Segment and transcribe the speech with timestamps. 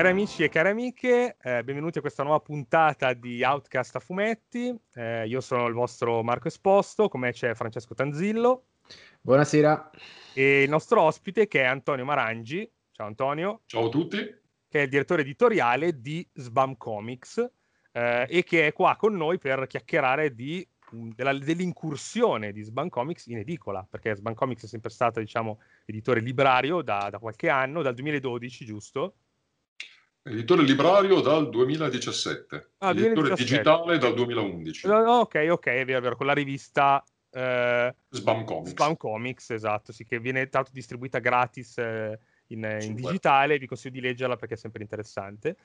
[0.00, 4.74] Cari amici e cari amiche, eh, benvenuti a questa nuova puntata di Outcast a fumetti.
[4.94, 8.68] Eh, io sono il vostro Marco Esposto, con me c'è Francesco Tanzillo.
[9.20, 9.90] Buonasera.
[10.32, 12.66] E il nostro ospite che è Antonio Marangi.
[12.92, 13.60] Ciao Antonio.
[13.66, 14.16] Ciao a tutti.
[14.16, 17.46] Che è il direttore editoriale di Sbam Comics
[17.92, 20.66] eh, e che è qua con noi per chiacchierare di,
[21.14, 26.20] della, dell'incursione di Sbam Comics in edicola, perché Sbam Comics è sempre stato, diciamo, editore
[26.20, 29.16] librario da, da qualche anno, dal 2012, giusto?
[30.22, 33.44] Editore librario dal 2017, ah, editore 2017.
[33.44, 34.86] digitale dal 2011.
[34.86, 38.70] ok, ok, è vero, è vero, con la rivista eh, Sbam Comics.
[38.70, 43.94] Sbam Comics, esatto, sì, che viene tanto distribuita gratis eh, in, in digitale, vi consiglio
[43.94, 45.56] di leggerla perché è sempre interessante.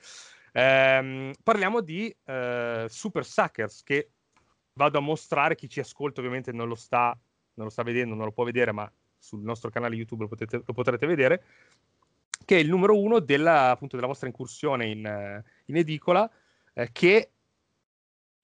[0.54, 4.12] Eh, parliamo di eh, Super Suckers, che
[4.74, 7.18] vado a mostrare, chi ci ascolta ovviamente non lo sta,
[7.56, 10.62] non lo sta vedendo, non lo può vedere, ma sul nostro canale YouTube lo, potete,
[10.64, 11.44] lo potrete vedere
[12.46, 16.30] che è il numero uno della, appunto, della vostra incursione in, in edicola,
[16.74, 17.32] eh, che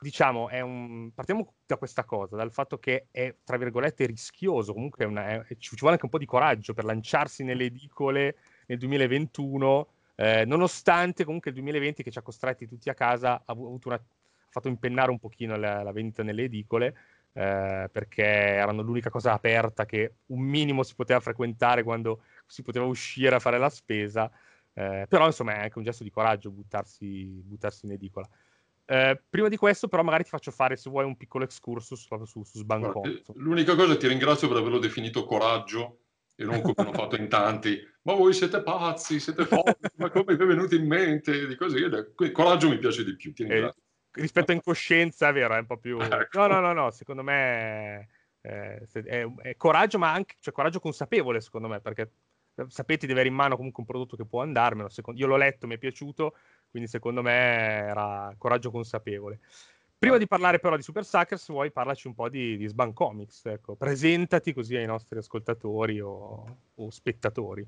[0.02, 1.12] diciamo è un...
[1.14, 5.76] partiamo da questa cosa, dal fatto che è, tra virgolette, rischioso, comunque una, è, ci,
[5.78, 8.36] vuole anche un po' di coraggio per lanciarsi nelle edicole
[8.66, 13.44] nel 2021, eh, nonostante comunque il 2020 che ci ha costretti tutti a casa ha,
[13.46, 14.02] avuto una, ha
[14.50, 16.96] fatto impennare un pochino la, la vendita nelle edicole,
[17.34, 22.86] eh, perché erano l'unica cosa aperta che un minimo si poteva frequentare quando si poteva
[22.86, 24.30] uscire a fare la spesa.
[24.74, 28.28] Eh, però insomma è anche un gesto di coraggio buttarsi, buttarsi in edicola.
[28.86, 32.28] Eh, prima di questo, però, magari ti faccio fare, se vuoi, un piccolo excursus proprio
[32.28, 33.06] su, su Sbancon.
[33.06, 36.00] Eh, l'unica cosa, ti ringrazio per averlo definito coraggio
[36.36, 37.80] e non come hanno fatto in tanti.
[38.04, 41.46] Ma voi siete pazzi, siete forti, ma come vi è venuto in mente?
[41.46, 41.80] Di così.
[42.32, 43.72] Coraggio mi piace di più, ti eh,
[44.14, 46.00] rispetto a incoscienza è vero, è un po' più...
[46.02, 46.40] Ecco.
[46.40, 48.10] No, no, no, no, secondo me
[48.42, 52.12] è, è, è, coraggio, ma anche cioè, coraggio consapevole, secondo me, perché
[52.68, 54.90] sapete di avere in mano comunque un prodotto che può andarmelo.
[54.90, 56.36] Secondo, io l'ho letto, mi è piaciuto,
[56.70, 59.40] quindi secondo me era coraggio consapevole.
[59.98, 63.46] Prima di parlare però di Super Suckers, vuoi parlaci un po' di, di Sban Comics?
[63.46, 67.64] Ecco, presentati così ai nostri ascoltatori o, o spettatori.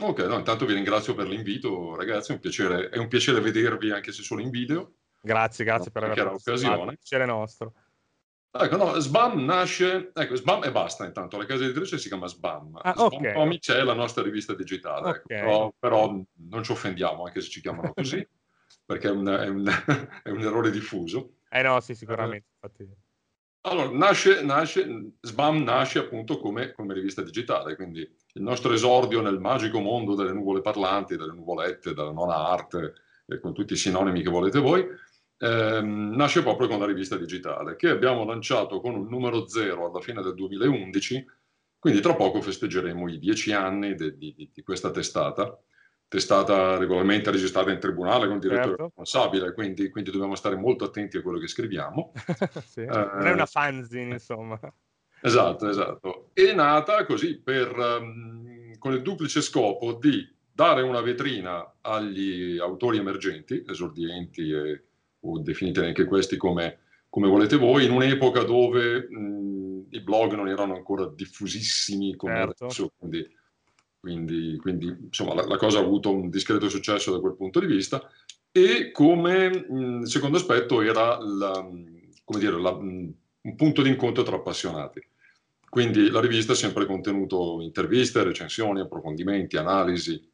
[0.00, 3.90] Ok, no, intanto vi ringrazio per l'invito, ragazzi, è un piacere, è un piacere vedervi
[3.90, 4.92] anche se solo in video.
[5.22, 6.96] Grazie, grazie no, per aver l'occasione.
[6.96, 7.72] Piacere nostro.
[8.52, 12.80] Ecco, no, Sbam nasce, ecco, Sbam e basta intanto, la casa editrice si chiama Sbam.
[12.82, 13.32] Ah, Sbam okay.
[13.32, 15.38] Comics è la nostra rivista digitale, ecco, okay.
[15.38, 18.26] ecco, però, però, non ci offendiamo anche se ci chiamano così,
[18.84, 19.68] perché è un, è, un,
[20.24, 21.34] è un, errore diffuso.
[21.48, 22.46] Eh no, sì, sicuramente.
[22.60, 22.88] Eh,
[23.62, 29.38] allora, nasce, nasce, Sbam nasce appunto come, come, rivista digitale, quindi il nostro esordio nel
[29.38, 32.94] magico mondo delle nuvole parlanti, delle nuvolette, della nona arte,
[33.26, 34.84] e con tutti i sinonimi che volete voi,
[35.40, 40.00] ehm, nasce proprio con la rivista digitale, che abbiamo lanciato con un numero zero alla
[40.00, 41.26] fine del 2011,
[41.78, 45.58] quindi tra poco festeggeremo i dieci anni di, di, di questa testata,
[46.06, 48.84] testata regolarmente registrata in tribunale con il direttore certo.
[48.84, 52.12] responsabile, quindi, quindi, dobbiamo stare molto attenti a quello che scriviamo.
[52.66, 54.60] sì, eh, non è una fanzine, insomma.
[55.22, 56.30] Esatto, esatto.
[56.34, 62.98] È nata così per, um, con il duplice scopo di dare una vetrina agli autori
[62.98, 64.84] emergenti, esordienti e
[65.20, 70.48] o definite anche questi come, come volete voi, in un'epoca dove mh, i blog non
[70.48, 72.64] erano ancora diffusissimi come certo.
[72.64, 73.36] adesso, quindi,
[73.98, 77.66] quindi, quindi insomma la, la, cosa ha avuto un discreto successo da quel punto di
[77.66, 78.08] vista
[78.52, 81.52] e come mh, secondo aspetto era la,
[82.24, 85.06] come dire, la, mh, un punto di incontro tra appassionati.
[85.68, 90.29] Quindi la rivista ha sempre contenuto interviste, recensioni, approfondimenti, analisi,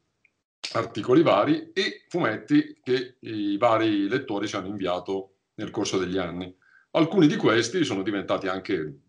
[0.73, 6.55] articoli vari e fumetti che i vari lettori ci hanno inviato nel corso degli anni.
[6.93, 9.01] Alcuni di questi sono diventati anche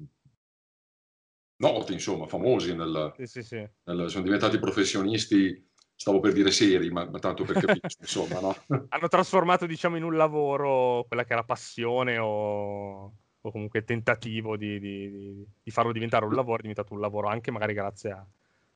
[1.58, 3.68] noti, insomma, famosi, nel, sì, sì, sì.
[3.84, 8.56] Nel, sono diventati professionisti, stavo per dire seri, ma, ma tanto per capire, insomma, no?
[8.90, 14.80] Hanno trasformato, diciamo, in un lavoro quella che era passione o, o comunque tentativo di,
[14.80, 18.26] di, di, farlo diventare un lavoro, è diventato un lavoro anche magari grazie a,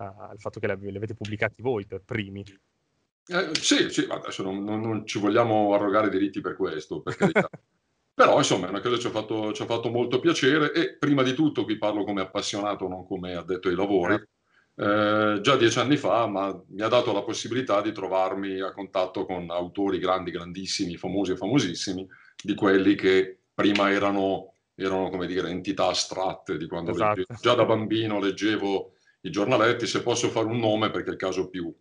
[0.05, 2.43] al fatto che li avete pubblicati voi per primi.
[3.27, 7.49] Eh, sì, sì, adesso non, non, non, ci vogliamo arrogare diritti per questo, per carità.
[8.13, 10.97] Però insomma è una cosa che ci ha, fatto, ci ha, fatto, molto piacere e
[10.97, 14.15] prima di tutto qui parlo come appassionato, non come addetto ai lavori.
[14.75, 19.25] Eh, già dieci anni fa ma mi ha dato la possibilità di trovarmi a contatto
[19.25, 22.07] con autori grandi, grandissimi, famosi e famosissimi,
[22.41, 27.15] di quelli che prima erano, erano come dire, entità astratte di quando esatto.
[27.15, 27.39] leggevo.
[27.39, 31.49] Già da bambino leggevo i giornaletti, se posso fare un nome perché è il caso
[31.49, 31.73] più,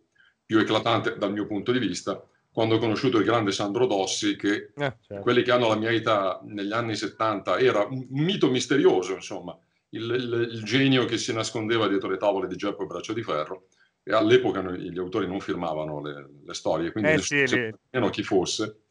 [0.45, 4.71] più eclatante dal mio punto di vista, quando ho conosciuto il grande Sandro Dossi, che
[4.75, 5.21] eh, certo.
[5.21, 9.57] quelli che hanno la mia età negli anni 70 era un mito misterioso, insomma,
[9.89, 13.23] il, il, il genio che si nascondeva dietro le tavole di Geppo e Braccio di
[13.23, 13.67] Ferro.
[14.03, 18.23] e all'epoca gli autori non firmavano le, le storie, quindi Eh nessuno sì, sapeva chi
[18.23, 18.83] fosse.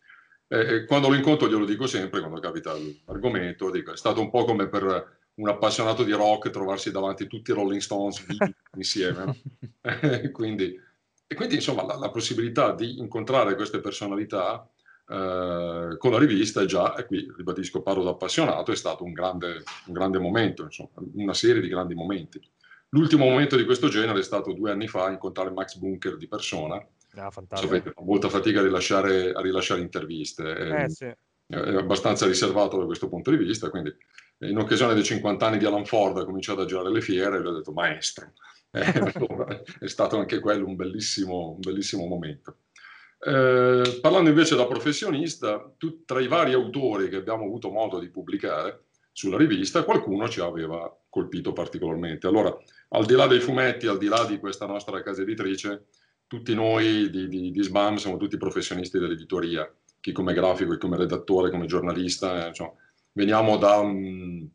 [0.49, 2.75] E, e quando lo incontro glielo dico sempre, quando capita
[3.07, 7.51] l'argomento, dico, è stato un po' come per un appassionato di rock trovarsi davanti tutti
[7.51, 8.25] i Rolling Stones
[8.77, 9.25] insieme.
[9.25, 9.37] no?
[9.81, 10.79] E quindi,
[11.27, 14.69] e quindi, insomma, la, la possibilità di incontrare queste personalità
[15.09, 19.13] eh, con la rivista è già, e qui ribadisco, parlo da appassionato, è stato un
[19.13, 22.41] grande, un grande momento, insomma, una serie di grandi momenti.
[22.91, 26.77] L'ultimo momento di questo genere è stato due anni fa incontrare Max Bunker di persona.
[27.15, 27.31] Ah.
[27.31, 30.53] Sapete, fa molta fatica a rilasciare, a rilasciare interviste.
[30.53, 31.05] È, Eh sì.
[31.05, 33.95] è abbastanza riservato da questo punto di vista, quindi
[34.41, 37.43] in occasione dei 50 anni di Alan Ford ha cominciato a girare le fiere e
[37.43, 38.33] gli ho detto maestro.
[38.73, 42.59] Eh, è stato anche quello un bellissimo, un bellissimo momento.
[43.19, 48.09] Eh, parlando invece da professionista, tu, tra i vari autori che abbiamo avuto modo di
[48.11, 52.29] pubblicare sulla rivista, qualcuno ci aveva colpito particolarmente.
[52.29, 52.57] Allora,
[52.91, 55.87] al di là dei fumetti, al di là di questa nostra casa editrice,
[56.29, 60.97] tutti noi di, di, di SBAM siamo tutti professionisti dell'editoria, chi come grafico, chi come
[60.97, 62.73] redattore, come giornalista, eh, insomma,
[63.13, 64.49] veniamo da, um,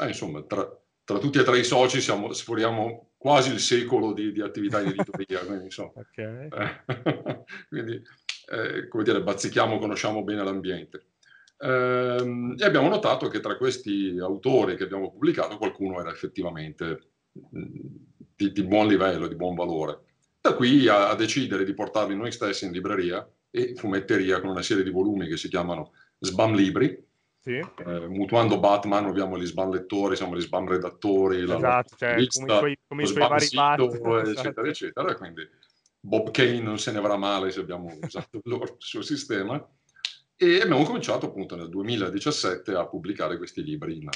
[0.00, 0.68] eh, insomma, tra,
[1.04, 4.88] tra, tutti e tre i soci siamo, sforiamo quasi il secolo di, di attività in
[4.88, 6.48] editoria, quindi, insomma, Okay.
[6.48, 6.84] eh,
[7.68, 8.02] quindi
[8.48, 11.06] eh, come dire, bazzichiamo, conosciamo bene l'ambiente.
[11.58, 17.86] Ehm, e abbiamo notato che tra questi autori che abbiamo pubblicato qualcuno era effettivamente mh,
[18.36, 20.02] di, di buon livello, di buon valore.
[20.40, 24.62] Da qui a, a decidere di portarli noi stessi in libreria e fumetteria con una
[24.62, 27.03] serie di volumi che si chiamano Sbam Libri,
[27.44, 27.58] Sì.
[27.58, 32.08] eh, mutuando Batman abbiamo gli sbam lettori, siamo gli sbam redattori, la, la Esatto, cioè,
[32.08, 34.60] come i rivista, suoi, come i suoi vari sito, Batman, eccetera, esatto.
[34.62, 35.14] eccetera.
[35.14, 35.48] Quindi
[36.00, 39.62] Bob Kane non se ne avrà male se abbiamo usato il suo sistema.
[40.36, 44.08] E abbiamo cominciato appunto nel 2017 a pubblicare questi libri in,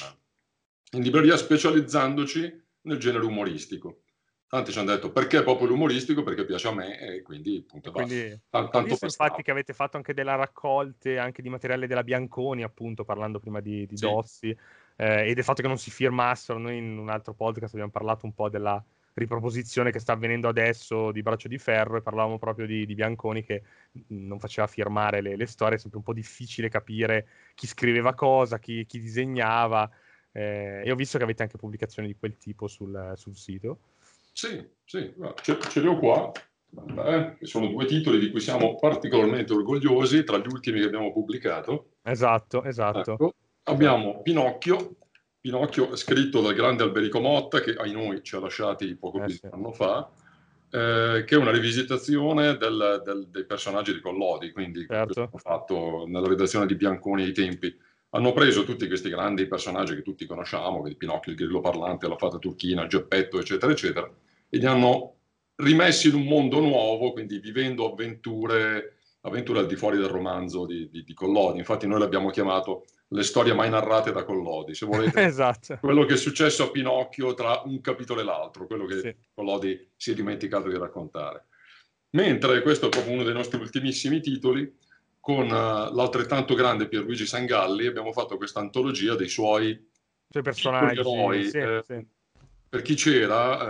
[0.93, 4.05] in libreria specializzandoci nel genere umoristico.
[4.49, 6.23] Tanti ci hanno detto perché proprio l'umoristico?
[6.23, 8.09] Perché piace a me e quindi appunto basta.
[8.09, 12.03] Quindi, ho tanto visto infatti che avete fatto anche delle raccolte anche di materiale della
[12.03, 14.07] Bianconi, appunto, parlando prima di, di Sì.
[14.07, 14.57] Dossi,
[14.97, 16.59] eh, e del fatto che non si firmassero.
[16.59, 21.13] Noi in un altro podcast abbiamo parlato un po' della riproposizione che sta avvenendo adesso
[21.13, 23.63] di Braccio di Ferro e parlavamo proprio di, di Bianconi che
[24.09, 28.59] non faceva firmare le, le storie, è sempre un po' difficile capire chi scriveva cosa,
[28.59, 29.91] chi, chi disegnava.
[30.33, 33.79] eh, e ho visto che avete anche pubblicazioni di quel tipo sul, sul sito.
[34.39, 35.13] Sì, sì,
[35.43, 36.31] ce, ce li ho qua.
[37.37, 41.95] Che sono due titoli di cui siamo particolarmente orgogliosi, tra gli ultimi che abbiamo pubblicato.
[42.03, 43.15] Esatto, esatto.
[43.15, 44.95] Ecco, abbiamo Pinocchio,
[45.41, 49.35] Pinocchio scritto dal grande Alberico Motta, che ai noi ci ha lasciati poco Eh, più
[49.35, 50.09] di un anno fa,
[50.71, 55.31] eh, che è una rivisitazione del- del- dei personaggi di Collodi, quindi Certo.
[55.35, 57.77] fatto nella redazione di Bianconi ai tempi.
[58.11, 62.17] Hanno preso tutti questi grandi personaggi che tutti conosciamo, quindi Pinocchio, il grillo parlante, la
[62.17, 64.09] fata turchina, Geppetto, eccetera, eccetera,
[64.49, 65.15] e li hanno
[65.57, 70.89] rimessi in un mondo nuovo, quindi vivendo avventure, avventure al di fuori del romanzo di,
[70.89, 71.59] di- di Collodi.
[71.59, 75.79] Infatti noi l'abbiamo chiamato le storie mai narrate da Collodi, se volete, Esatto.
[75.81, 79.15] quello che è successo a Pinocchio tra un capitolo e l'altro, quello che Sì.
[79.35, 81.47] Collodi si è dimenticato di raccontare.
[82.11, 84.73] Mentre questo è proprio uno dei nostri ultimissimi titoli,
[85.21, 89.87] con eh, l'altrettanto grande Pierluigi Sangalli abbiamo fatto questa antologia dei suoi
[90.31, 91.01] suoi personaggi.
[91.01, 92.07] eroi, sì, eh, sì.
[92.69, 93.61] Per chi c'era,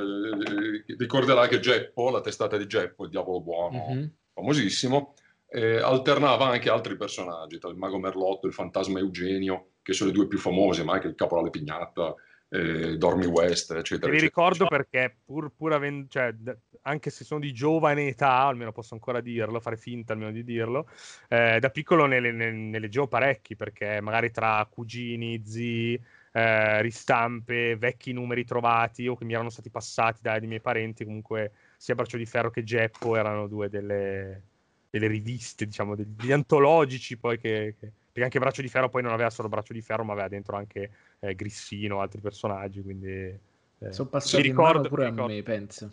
[0.00, 4.12] eh, ricorderà che Geppo, la testata di Geppo, il diavolo buono, Mhm.
[4.34, 5.14] famosissimo,
[5.48, 10.12] eh, alternava anche altri personaggi, tra il mago Merlotto il fantasma Eugenio, che sono i
[10.12, 12.14] due più famosi, ma anche il caporale Pignatta,
[12.48, 14.10] eh, Dormy West, Te eccetera.
[14.12, 14.20] li eccetera.
[14.20, 16.34] ricordo perché pur, pur avendo, cioè,
[16.82, 20.88] anche se sono di giovane età, almeno posso ancora dirlo, fare finta almeno di dirlo,
[21.28, 26.00] eh, da piccolo ne, ne, ne leggevo parecchi perché magari tra cugini, zii,
[26.36, 31.52] eh, ristampe, vecchi numeri trovati o che mi erano stati passati dai miei parenti, comunque
[31.78, 34.42] sia Braccio di Ferro che Geppo erano due delle,
[34.90, 39.12] delle riviste, diciamo, degli, antologici poi che, che- perché anche Braccio di Ferro poi non
[39.12, 40.90] aveva solo Braccio di Ferro, ma aveva dentro anche
[41.20, 43.08] eh, Grissino, altri personaggi, quindi...
[43.08, 45.32] eh, Sono passati ricordo- pure mi a ricordo.
[45.34, 45.90] me, penso.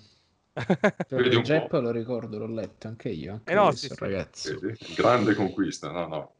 [1.09, 1.79] Un Geppo po'.
[1.79, 3.33] lo ricordo, l'ho letto anche io.
[3.33, 3.99] Anche Eh no, questo, sì, sì.
[3.99, 4.57] ragazzi.
[4.57, 4.77] Vedi?
[4.95, 6.35] Grande conquista, no, no.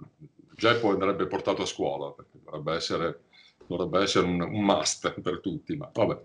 [0.56, 3.20] Geppo andrebbe portato a scuola, perché dovrebbe essere,
[3.68, 6.20] dovrebbe essere un, un must per tutti, ma vabbè.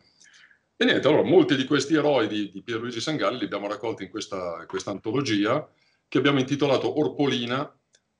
[0.76, 4.10] E niente, allora, molti di questi eroi di, di Pierluigi Sangalli li abbiamo raccolti in
[4.10, 5.68] questa, questa antologia
[6.06, 7.64] che abbiamo intitolato Orpolina,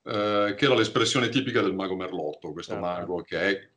[0.04, 2.87] eh, che era l'espressione tipica del mago Merlotto, questo Certo.
[2.87, 3.68] mago che è-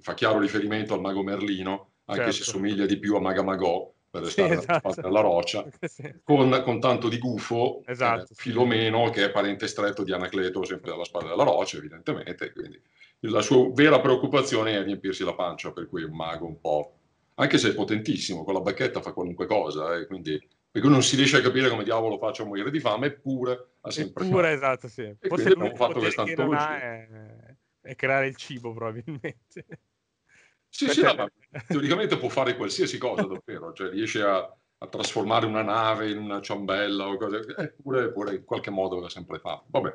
[0.00, 2.50] fa chiaro riferimento al mago Merlino, anche se Certo.
[2.58, 5.00] somiglia di più a Maga Magò, per Sì, restare esatto.
[5.02, 6.12] nella roccia Sì.
[6.24, 8.34] con, con tanto di gufo, Esatto, eh, sì.
[8.34, 12.52] Filomeno, che è parente stretto di Anacleto, sempre alla spalla della roccia, evidentemente.
[12.52, 12.80] Quindi
[13.20, 16.94] la sua vera preoccupazione è riempirsi la pancia, per cui è un mago un po'
[17.40, 20.38] anche se è potentissimo, con la bacchetta fa qualunque cosa, eh, quindi
[20.70, 23.90] perché non si riesce a capire come diavolo faccia a morire di fame, eppure ha
[23.90, 24.54] sempre Eppure, fatto.
[24.54, 25.02] esatto, sì.
[25.02, 26.80] E Forse abbiamo fatto questa antologia.
[26.80, 27.08] È,
[27.80, 29.66] è, creare il cibo, probabilmente.
[30.68, 31.28] Sì, sì, no,
[31.66, 36.40] teoricamente può fare qualsiasi cosa, davvero, cioè riesce a, a, trasformare una nave in una
[36.40, 39.64] ciambella o cose, eppure, eppure in qualche modo l'ha sempre fatto.
[39.66, 39.92] Vabbè.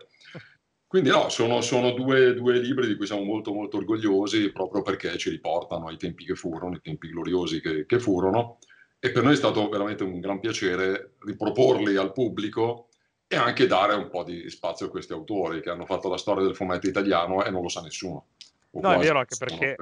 [0.95, 5.17] Quindi no, sono, sono due, due, libri di cui siamo molto molto orgogliosi proprio perché
[5.17, 8.59] ci riportano ai tempi che furono, i tempi gloriosi che, che furono
[8.97, 12.87] e per noi è stato veramente un gran piacere riproporli al pubblico
[13.27, 16.45] e anche dare un po' di spazio a questi autori che hanno fatto la storia
[16.45, 18.27] del fumetto italiano e non lo sa nessuno.
[18.71, 19.75] No, è vero, anche perché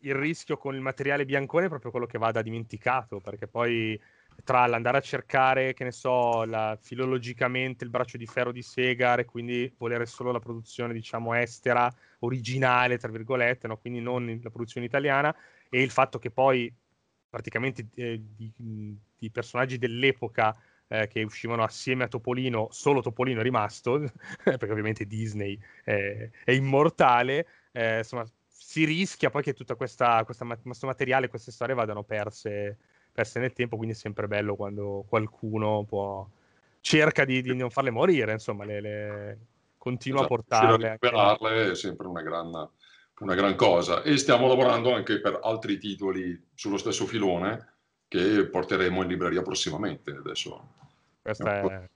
[0.00, 3.98] il rischio con il materiale biancone è proprio quello che vada dimenticato, perché poi
[4.44, 9.20] tra l'andare a cercare, che ne so, la, filologicamente il braccio di ferro di Segar
[9.20, 13.76] e quindi volere solo la produzione, diciamo, estera, originale, tra virgolette, no?
[13.76, 15.34] quindi non la produzione italiana,
[15.68, 16.72] e il fatto che poi
[17.28, 20.56] praticamente eh, di, di, personaggi dell'epoca
[20.88, 24.00] eh, che uscivano assieme a Topolino, solo Topolino è rimasto,
[24.42, 30.04] perché ovviamente Disney è, è immortale, eh, insomma si rischia poi che tutto questo
[30.86, 32.78] materiale, queste storie vadano perse,
[33.18, 36.28] perse, nel tempo, quindi è sempre bello quando qualcuno può,
[36.80, 39.38] cerca di, di non farle morire, insomma, le, le
[39.76, 40.88] continua esatto, a portarle.
[40.88, 42.70] A recuperarle è sempre una gran
[43.20, 47.72] una gran cosa e stiamo lavorando anche per altri titoli sullo stesso filone
[48.06, 50.74] che porteremo in libreria prossimamente adesso.
[51.20, 51.88] Questa è...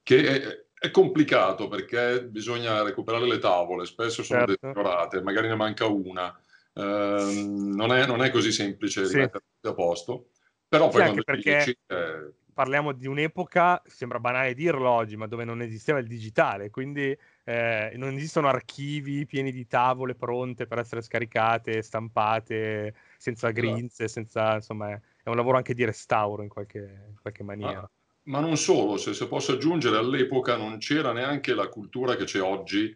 [0.00, 4.56] Che è, è, complicato perché bisogna recuperare le tavole, spesso sono certo.
[4.60, 6.40] deteriorate, magari ne manca una,
[6.82, 9.14] non, è, non, è, così semplice sì.
[9.14, 10.30] rimetterle a posto,
[10.66, 11.56] però poi sì, quando perché...
[11.56, 11.78] dici...
[11.86, 17.16] Eh, parliamo di un'epoca, sembra banale dirlo oggi, ma dove non esisteva il digitale, quindi
[17.44, 23.60] eh, non esistono archivi pieni di tavole pronte per essere scaricate, stampate, senza esatto.
[23.60, 27.78] grinze, senza, insomma, è un lavoro anche di restauro in qualche, in qualche maniera.
[27.78, 27.90] Ah,
[28.24, 32.42] ma non solo, se, se posso aggiungere, all'epoca non c'era neanche la cultura che c'è
[32.42, 32.92] oggi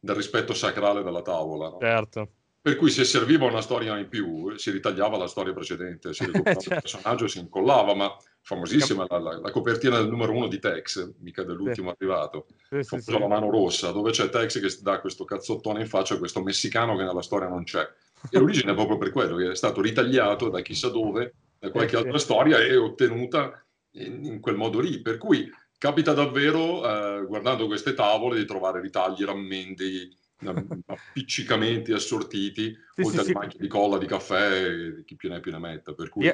[0.00, 1.68] del rispetto sacrale della tavola.
[1.68, 1.76] No?
[1.78, 2.30] Certo.
[2.62, 6.60] Per cui se serviva una storia in più, si ritagliava la storia precedente, si recuperava
[6.60, 6.74] certo.
[6.74, 11.12] il personaggio, si incollava, ma famosissima la, la, la, copertina del numero uno di Tex,
[11.18, 11.96] mica dell'ultimo sì.
[11.98, 13.18] arrivato, sì, sì, sì.
[13.18, 16.96] la mano rossa, dove c'è Tex che dà questo cazzottone in faccia a questo messicano
[16.96, 17.84] che nella storia non c'è.
[18.30, 21.96] E l'origine è proprio per quello, che è stato ritagliato da chissà dove, da qualche
[21.96, 23.60] altra storia e ottenuta
[23.94, 25.02] in, in, quel modo lì.
[25.02, 30.16] Per cui capita davvero, eh, guardando queste tavole, di trovare ritagli, rammendi,
[30.86, 33.58] appiccicamenti assortiti, sì, oltre sì, sì.
[33.58, 35.92] di colla, di caffè, chi più ne più ne metta.
[35.94, 36.30] Per cui...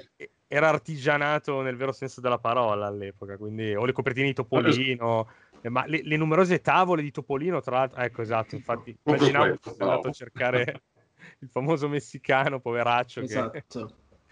[0.51, 5.29] Era artigianato nel vero senso della parola all'epoca, quindi o le copertine di Topolino,
[5.61, 9.71] eh, ma le, le, numerose tavole di Topolino, tra l'altro, ecco esatto, infatti, immaginavo che
[9.79, 10.83] andato a cercare
[11.41, 13.51] il famoso messicano, poveraccio, esatto.
[13.51, 13.65] che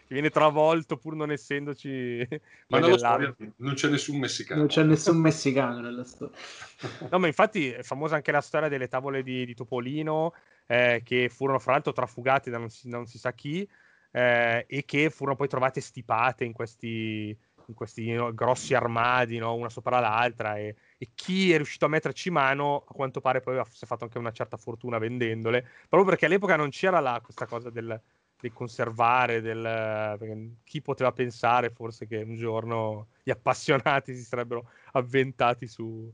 [0.07, 2.27] che viene travolto pur non essendoci.
[2.69, 4.61] Ma nella storia non c'è nessun messicano.
[4.61, 6.37] Non c'è nessun messicano nella storia.
[7.11, 10.33] no, ma infatti è famosa anche la storia delle tavole di, di Topolino,
[10.67, 13.69] eh, che furono fra l'altro trafugate da non si, non si sa chi,
[14.13, 17.37] eh, e che furono poi trovate stipate in questi,
[17.67, 19.55] in questi no, grossi armadi, no?
[19.55, 23.61] una sopra l'altra, e, e, chi è riuscito a metterci mano, a quanto pare poi
[23.71, 27.47] si è fatto anche una certa fortuna vendendole, proprio perché all'epoca non c'era la, questa
[27.47, 28.01] cosa del
[28.47, 35.67] del conservare, del, chi poteva pensare forse che un giorno gli appassionati si sarebbero avventati
[35.67, 36.13] su,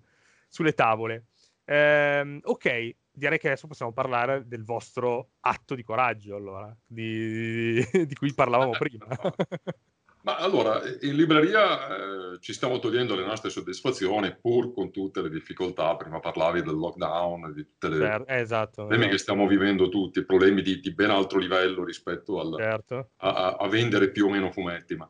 [0.49, 1.27] sulle tavole.
[1.65, 8.15] Eh, ok, direi che adesso possiamo parlare del vostro atto di coraggio, allora, di, di
[8.15, 9.07] cui parlavamo prima.
[10.25, 15.29] Ma allora, in libreria eh, ci stiamo togliendo le nostre soddisfazioni, pur con tutte le
[15.29, 15.97] difficoltà.
[15.97, 19.17] Prima parlavi del lockdown, di tutti certo, esatto, problemi esatto.
[19.17, 23.11] che stiamo vivendo tutti, problemi di, di ben altro livello rispetto al, certo.
[23.17, 25.09] a, a, vendere più o meno fumetti, ma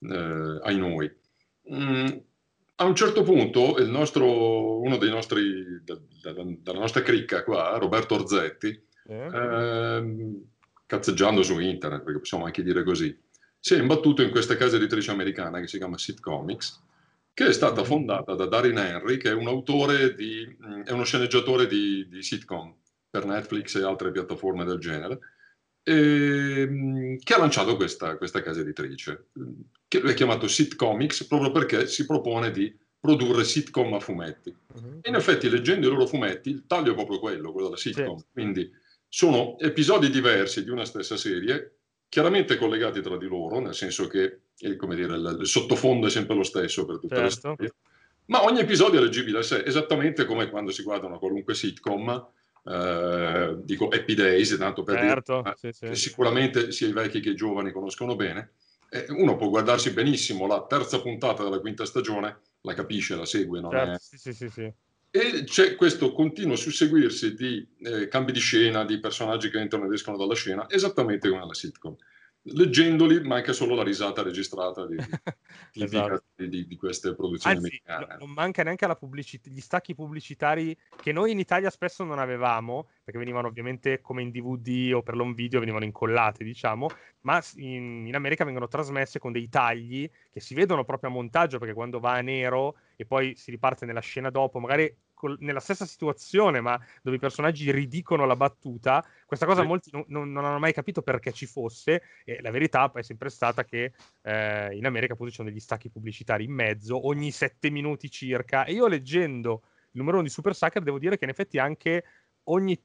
[0.00, 1.14] eh, ai noi.
[1.72, 2.06] Mm,
[2.76, 8.14] a un certo punto, nostro, uno dei nostri, da, da, dalla nostra cricca qua, Roberto
[8.14, 8.68] Orzetti,
[9.08, 9.28] eh.
[9.32, 10.42] Eh,
[10.86, 13.16] cazzeggiando su internet, perché possiamo anche dire così,
[13.66, 16.80] si è imbattuto in questa casa editrice americana che si chiama Sitcomics,
[17.34, 17.84] che è stata mm-hmm.
[17.84, 22.22] fondata da Darin Henry, che è un autore di, mm, è uno sceneggiatore di, di
[22.22, 22.72] sitcom
[23.10, 25.18] per Netflix e altre piattaforme del genere,
[25.82, 29.30] e, mm, che ha lanciato questa, questa casa editrice,
[29.88, 34.56] che ha chiamato Sitcomics proprio perché si propone di produrre sitcom a fumetti.
[34.74, 35.00] Uh-huh.
[35.02, 38.16] in effetti, leggendo i loro fumetti, il taglio è proprio quello, quello della sitcom.
[38.16, 38.26] Sì.
[38.32, 38.70] Quindi
[39.08, 41.72] sono episodi diversi di una stessa serie
[42.08, 46.34] chiaramente collegati tra di loro, nel senso che eh, dire, il, il, sottofondo è sempre
[46.34, 47.22] lo stesso per tutte certo.
[47.22, 47.74] le storie,
[48.26, 52.28] ma ogni episodio è leggibile a sé, esattamente come quando si guarda una qualunque sitcom,
[52.64, 55.94] eh, dico Happy Days, tanto per certo, dire, sì, sì.
[55.94, 58.54] sicuramente sia i vecchi che i giovani conoscono bene.
[58.88, 63.60] Eh, uno può guardarsi benissimo la terza puntata della quinta stagione, la capisce, la segue,
[63.60, 63.98] non certo, è...
[63.98, 64.72] sì, sì, sì, sì.
[65.10, 69.92] E c'è questo continuo susseguirsi di eh, cambi di scena, di personaggi che entrano ed
[69.92, 71.96] escono dalla scena, esattamente come alla sitcom
[72.52, 75.34] leggendoli manca solo la risata registrata di, tipica
[75.84, 76.22] Esatto.
[76.36, 78.16] di, di queste produzioni Anzi, americane.
[78.18, 82.88] non manca neanche la pubblicità, gli stacchi pubblicitari che noi in Italia spesso non avevamo,
[83.02, 86.88] perché venivano ovviamente come in DVD o per l'home video, venivano incollate, diciamo,
[87.22, 91.58] ma in, in America vengono trasmesse con dei tagli che si vedono proprio a montaggio,
[91.58, 95.60] perché quando va a nero e poi si riparte nella scena dopo, magari col- nella
[95.60, 99.66] stessa situazione, ma dove i personaggi ridicono la battuta, questa cosa Sì.
[99.66, 103.28] molti non, non- non hanno mai capito perché ci fosse, e la verità è sempre
[103.30, 107.70] stata che eh, in America appunto ci sono degli stacchi pubblicitari in mezzo ogni sette
[107.70, 109.62] minuti circa e io leggendo
[109.92, 112.04] il numero uno di Super Sucker devo dire che in effetti anche
[112.44, 112.80] ogni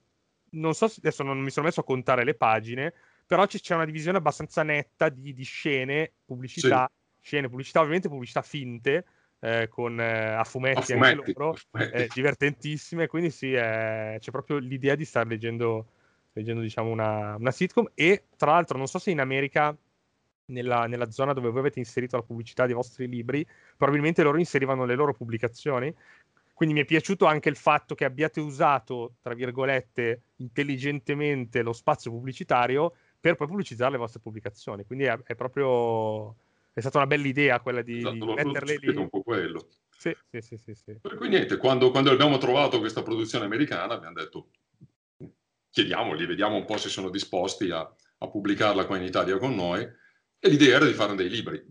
[0.52, 2.94] non so se adesso non mi sono messo a contare le pagine
[3.26, 9.06] però c'è una divisione abbastanza netta di, di scene pubblicità scene pubblicità ovviamente pubblicità finte
[9.42, 11.94] eh, con eh, a fumetti, A anche fumetti, loro a fumetti.
[11.96, 15.86] eh, divertentissime quindi sì eh, c'è proprio l'idea di star leggendo
[16.34, 19.76] leggendo diciamo una, una sitcom e tra l'altro non so se in America
[20.52, 23.46] nella, nella zona dove voi avete inserito la pubblicità dei vostri libri,
[23.78, 25.94] probabilmente loro inserivano le loro pubblicazioni.
[26.54, 32.12] Quindi mi è piaciuto anche il fatto che abbiate usato, tra virgolette, intelligentemente lo spazio
[32.12, 34.86] pubblicitario per poi pubblicizzare le vostre pubblicazioni.
[34.86, 36.36] Quindi è, è proprio
[36.74, 38.96] è stata una bella idea quella di, Esatto, di metterle lì.
[38.96, 39.70] un po' quello.
[39.90, 40.98] Sì, sì, sì, sì, sì.
[41.00, 44.50] Per cui niente, quando, quando abbiamo trovato questa produzione americana abbiamo detto
[45.70, 49.82] chiediamogli, vediamo un po' se sono disposti a, a pubblicarla qua in Italia con noi
[50.40, 51.64] e l'idea era di fare dei libri,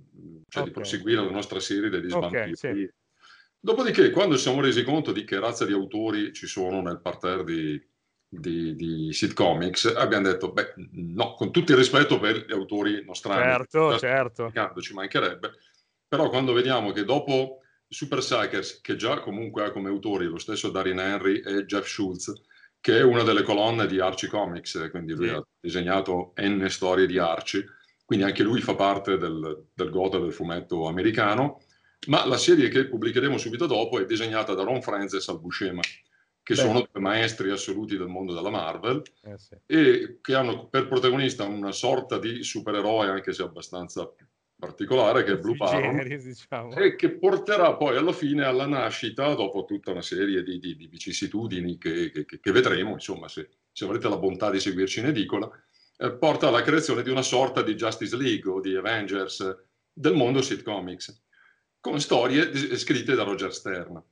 [0.49, 0.75] cioè di Ok.
[0.75, 2.57] proseguire la nostra serie degli svampiri.
[2.57, 2.91] sì.
[3.63, 7.45] Dopodiché, quando ci siamo resi conto di che razza di autori ci sono nel parterre
[7.45, 7.90] di,
[8.33, 13.43] di, di sitcomics, abbiamo detto, beh, no, con tutto il rispetto per gli autori nostrani,
[13.99, 14.81] Certo, certo.
[14.81, 15.51] ci mancherebbe,
[16.07, 20.71] però quando vediamo che dopo Super Suckers, che già comunque ha come autori lo stesso
[20.71, 22.33] Darin Henry e Jeff Schultz,
[22.81, 25.35] che è una delle colonne di Archie Comics, eh, quindi lui Sì.
[25.35, 27.65] ha disegnato N storie di Archie,
[28.05, 31.63] quindi anche lui fa parte del, del gota del fumetto americano,
[32.07, 35.81] ma la serie che pubblicheremo subito dopo è disegnata da Ron Franz e Sal Buscema,
[36.55, 36.67] che Beh.
[36.67, 39.55] sono due maestri assoluti del mondo della Marvel Eh, sì.
[39.67, 44.13] e che hanno per protagonista una sorta di supereroe, anche se abbastanza
[44.59, 46.75] particolare, che è Blue Baron, diciamo.
[46.75, 50.87] e che porterà poi alla fine alla nascita, dopo tutta una serie di, di- di
[50.89, 55.49] vicissitudini che, che- che vedremo, insomma, se, se avrete la bontà di seguirci in edicola,
[55.99, 59.57] eh, porta alla creazione di una sorta di Justice League o di Avengers eh,
[59.93, 61.23] del mondo sitcomics,
[61.81, 64.03] con storie dis- scritte da Roger Stern.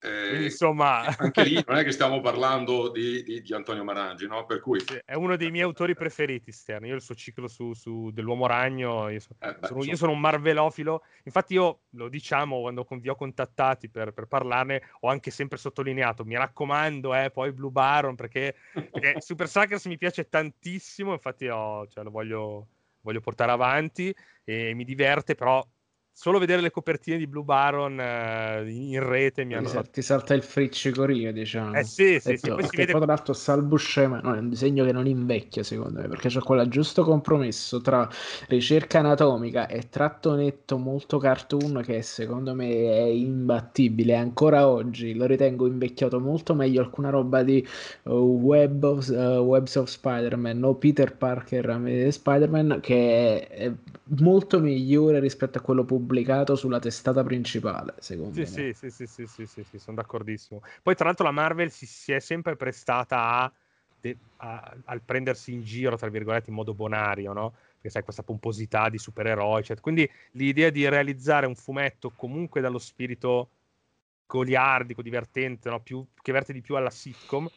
[0.00, 1.16] Eh, Quindi insomma...
[1.16, 4.44] anche lì non è che stiamo parlando di, di- di Antonio Marangi, no?
[4.44, 6.84] Per cui Sì, è uno dei miei autori preferiti, Stern.
[6.86, 10.12] Io il suo ciclo su, su dell'uomo ragno, io, so- Eh, beh, sono, io sono
[10.12, 11.02] un marvelofilo.
[11.24, 16.24] Infatti io, lo diciamo, quando vi ho contattati per, per parlarne, ho anche sempre sottolineato,
[16.24, 18.54] mi raccomando, eh, poi Blue Baron, perché,
[18.90, 22.68] perché Super Suckers mi piace tantissimo, infatti ho- cioè, lo voglio,
[23.00, 25.66] voglio portare avanti e mi diverte, però
[26.16, 29.90] solo vedere le copertine di Blue Baron eh, in, rete mi hanno fatto...
[29.90, 31.74] ti salta il friccicorio, diciamo.
[31.74, 32.92] Eh sì, sì, E sì, poi che vede...
[32.92, 36.28] poi tra l'altro Sal Buscema no, è un disegno che non invecchia secondo me perché
[36.28, 38.08] c'è quel giusto compromesso tra
[38.46, 45.26] ricerca anatomica e tratto netto molto cartoon che secondo me è imbattibile ancora oggi lo
[45.26, 47.66] ritengo invecchiato molto meglio alcuna roba di
[48.04, 53.72] uh, Web of, uh, Webs of Spider-Man o Peter Parker Spider-Man che è
[54.20, 59.06] molto migliore rispetto a quello pubblicato sulla testata principale secondo Sì, me sì, sì, sì,
[59.06, 60.60] sì, sì, sì, sì, sono d'accordissimo.
[60.82, 63.52] Poi, tra l'altro, la Marvel si, si è sempre prestata a,
[64.36, 67.50] a- al prendersi in giro, tra virgolette, in modo bonario, no?
[67.74, 69.80] Perché sai, questa pomposità di supereroi, eccetera.
[69.80, 73.50] Quindi l'idea di realizzare un fumetto comunque dallo spirito
[74.26, 75.80] goliardico, divertente, no?
[75.82, 77.48] Più, che verte di più alla sitcom,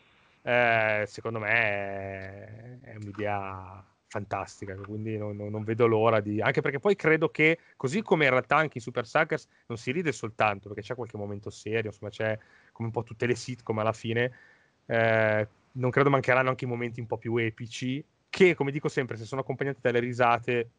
[0.43, 4.75] eh, secondo me è, è un'idea fantastica.
[4.75, 6.41] Quindi non, non- vedo l'ora di.
[6.41, 9.91] Anche perché poi credo che, così come in realtà anche in Super Suckers, non si
[9.91, 12.37] ride soltanto perché c'è qualche momento serio, insomma, c'è
[12.71, 14.31] come un po' tutte le sitcom alla fine.
[14.85, 19.17] eh, non credo mancheranno anche i momenti un po' più epici, che come dico sempre,
[19.17, 20.69] se sono accompagnati dalle risate,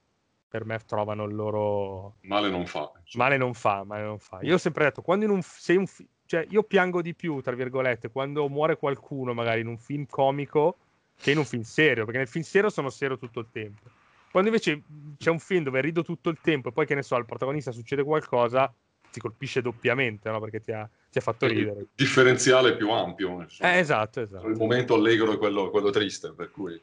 [0.49, 2.91] per me trovano il loro male non fa.
[2.99, 3.25] insomma.
[3.25, 4.39] male non fa, male non fa.
[4.43, 7.15] Io ho sempre detto, quando in un, f- se un fi- cioè io piango di
[7.15, 10.79] più, tra virgolette, quando muore qualcuno magari in un film comico
[11.21, 13.91] che in un film serio, perché nel film serio sono serio tutto il tempo.
[14.31, 14.83] Quando invece
[15.19, 17.73] c'è un film dove rido tutto il tempo e poi che ne so, al protagonista
[17.73, 18.73] succede qualcosa,
[19.11, 20.39] ti colpisce doppiamente, no?
[20.39, 21.81] Perché ti ha, ti ha fatto ridere.
[21.81, 23.47] Il differenziale più ampio.
[23.61, 24.47] Eh, esatto, esatto.
[24.47, 26.81] Il momento allegro è quello, quello triste, per cui...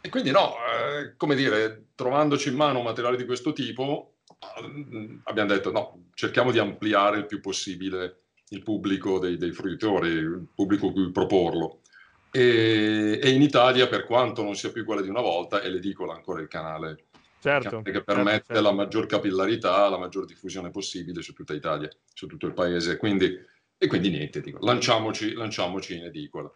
[0.00, 5.18] E quindi no, eh, come dire, trovandoci in mano un materiale di questo tipo, eh,
[5.24, 10.46] abbiamo detto no, cerchiamo di ampliare il più possibile il pubblico dei, dei fruitori, il
[10.54, 11.80] pubblico cui proporlo.
[12.38, 16.14] E, e, in Italia, per quanto non sia più quella di una volta, è l'edicola
[16.14, 17.06] ancora il canale
[17.40, 18.62] certo, che permette certo, certo.
[18.62, 22.96] la maggior capillarità, la maggior diffusione possibile su tutta Italia, su tutto il paese.
[22.96, 23.36] Quindi,
[23.76, 26.48] e quindi niente, dico, lanciamoci, lanciamoci in edicola.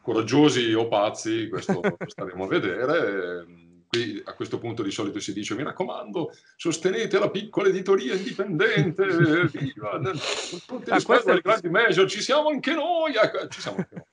[0.00, 3.66] Coraggiosi o pazzi, questo staremo a vedere.
[3.86, 9.06] Qui a questo punto di solito si dice, mi raccomando, sostenete la piccola editoria indipendente,
[9.50, 10.00] viva,
[10.66, 14.07] tutti ah, rispetto grandi major, ci siamo anche noi, ecco, ci siamo anche noi.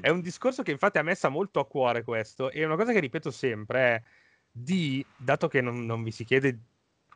[0.00, 2.92] È un discorso che infatti a me sta molto a cuore questo, e una cosa
[2.92, 4.02] che ripeto sempre è
[4.50, 6.58] di, dato che non, non vi si chiede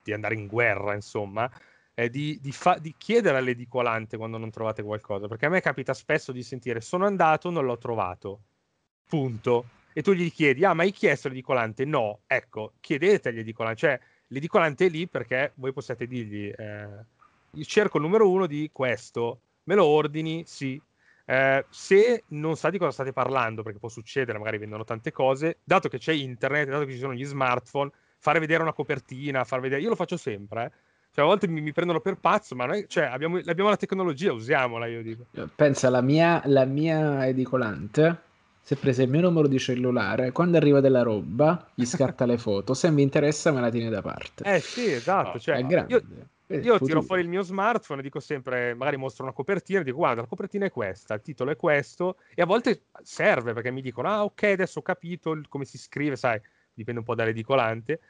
[0.03, 1.51] di andare in guerra, insomma,
[1.95, 5.95] eh, di, di, fa- di, chiedere all'edicolante quando non trovate qualcosa, perché a me capita
[5.95, 8.43] spesso di sentire sono andato, non l'ho trovato,
[9.07, 9.77] punto.
[9.93, 11.85] E tu gli chiedi, ah, ma hai chiesto all'edicolante?
[11.85, 17.97] No, ecco, chiedete agli edicolanti, cioè l'edicolante è lì perché voi possiate dirgli, eh, cerco
[17.97, 20.45] il numero uno di questo, me lo ordini?
[20.47, 20.81] Sì,
[21.31, 25.59] eh, se non sa di cosa state parlando, perché può succedere, magari vendono tante cose,
[25.63, 29.61] dato che c'è internet, dato che ci sono gli smartphone, fare vedere una copertina, far
[29.61, 29.83] vedere...
[29.83, 30.71] Io lo faccio sempre, eh.
[31.13, 34.33] Cioè, a volte mi, mi, prendono per pazzo, ma noi, cioè, abbiamo, abbiamo, la tecnologia,
[34.33, 35.27] usiamola, io dico.
[35.55, 38.23] Pensa, la mia, la mia edicolante
[38.63, 42.39] si è presa il mio numero di cellulare, quando arriva della roba, gli scatta le
[42.39, 44.45] foto, se mi interessa me la tiene da parte.
[44.45, 45.33] Eh sì, esatto.
[45.35, 45.93] No, cioè, è grande.
[45.93, 46.03] Io,
[46.51, 49.85] eh, io tiro fuori il mio smartphone e dico sempre, magari mostro una copertina e
[49.85, 52.17] dico guarda la copertina è questa, il titolo è questo.
[52.35, 56.17] E a volte serve perché mi dicono ah ok adesso ho capito come si scrive,
[56.17, 56.41] sai,
[56.73, 58.01] dipende un po' dall'edicolante.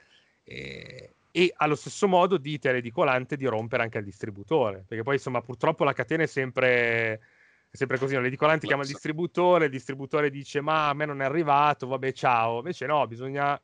[0.45, 5.43] E, e allo stesso modo dite all'edicolante di rompere anche il distributore perché poi insomma
[5.43, 7.13] purtroppo la catena è sempre,
[7.69, 8.21] è sempre così, no?
[8.21, 12.59] l'edicolante chiama il distributore, il distributore dice ma a me non è arrivato, vabbè ciao,
[12.59, 13.61] invece no, bisogna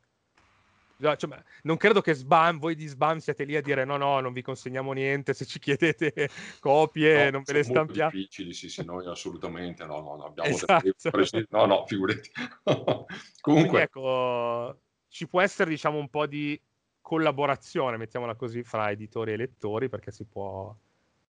[1.17, 4.33] cioè, non credo che Sbam, voi di Sbam siate lì a dire no, no, non
[4.33, 6.29] vi consegniamo niente, se ci chiedete
[6.61, 8.11] copie no, non ve le stampiamo.
[8.11, 11.11] Sono difficili, sì, sì, noi assolutamente, no, no, no abbiamo esatto.
[11.11, 11.47] presi...
[11.51, 12.31] no, no, figurati.
[13.40, 13.83] Comunque...
[13.83, 16.61] Ecco, ci può essere, diciamo, un po' di
[17.01, 20.75] collaborazione, mettiamola così, fra editori e lettori, perché si può,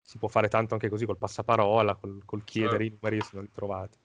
[0.00, 2.84] si può fare tanto anche così col passaparola, col, col chiedere certo.
[2.84, 3.98] i numeri se non li trovate.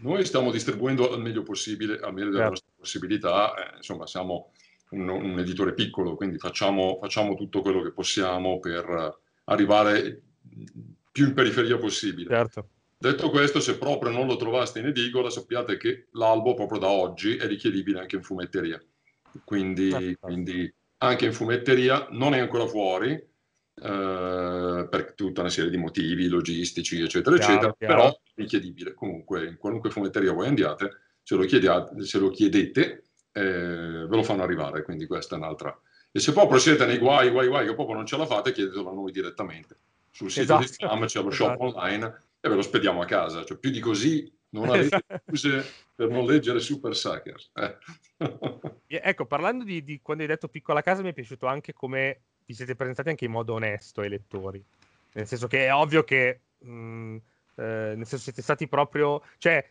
[0.00, 2.50] Noi stiamo distribuendo al meglio possibile, al meglio delle certo.
[2.50, 4.52] nostre possibilità, eh, insomma, siamo
[4.90, 10.22] un, un editore piccolo, quindi facciamo, facciamo, tutto quello che possiamo per arrivare
[11.12, 12.28] più in periferia possibile.
[12.28, 12.68] Certo.
[12.98, 17.36] Detto questo, se proprio non lo trovaste in edicola, sappiate che l'albo proprio da oggi
[17.36, 18.82] è richiedibile anche in fumetteria.
[19.44, 20.26] Quindi, certo.
[20.26, 23.12] quindi anche in fumetteria non è ancora fuori,
[23.80, 27.94] eh, per tutta una serie di motivi logistici, eccetera, chiaro, eccetera, chiaro.
[27.94, 28.94] però è richiedibile.
[28.94, 30.90] Comunque, in qualunque fumetteria voi andiate,
[31.22, 33.02] se lo, chiediate, se lo chiedete, eh,
[33.40, 35.78] ve lo fanno arrivare, quindi questa è un'altra.
[36.10, 38.90] E se proprio siete nei guai, guai, guai, che proprio non ce la fate, chiedetelo
[38.90, 39.76] a noi direttamente.
[40.10, 40.60] Sul sito esatto.
[40.60, 41.64] di Spam c'è lo shop esatto.
[41.64, 43.44] online e ve lo spediamo a casa.
[43.44, 45.22] Cioè, più di così non avete esatto.
[45.26, 47.50] scuse per non leggere Super Suckers.
[47.54, 47.76] Eh.
[48.86, 52.54] ecco, parlando di, di, quando hai detto piccola casa, mi è piaciuto anche come vi
[52.54, 54.64] siete presentati anche in modo onesto ai lettori.
[55.12, 56.40] Nel senso che è ovvio che...
[56.58, 57.16] Mh, mm,
[57.56, 59.22] eh, nel senso siete stati proprio...
[59.36, 59.64] Cioè,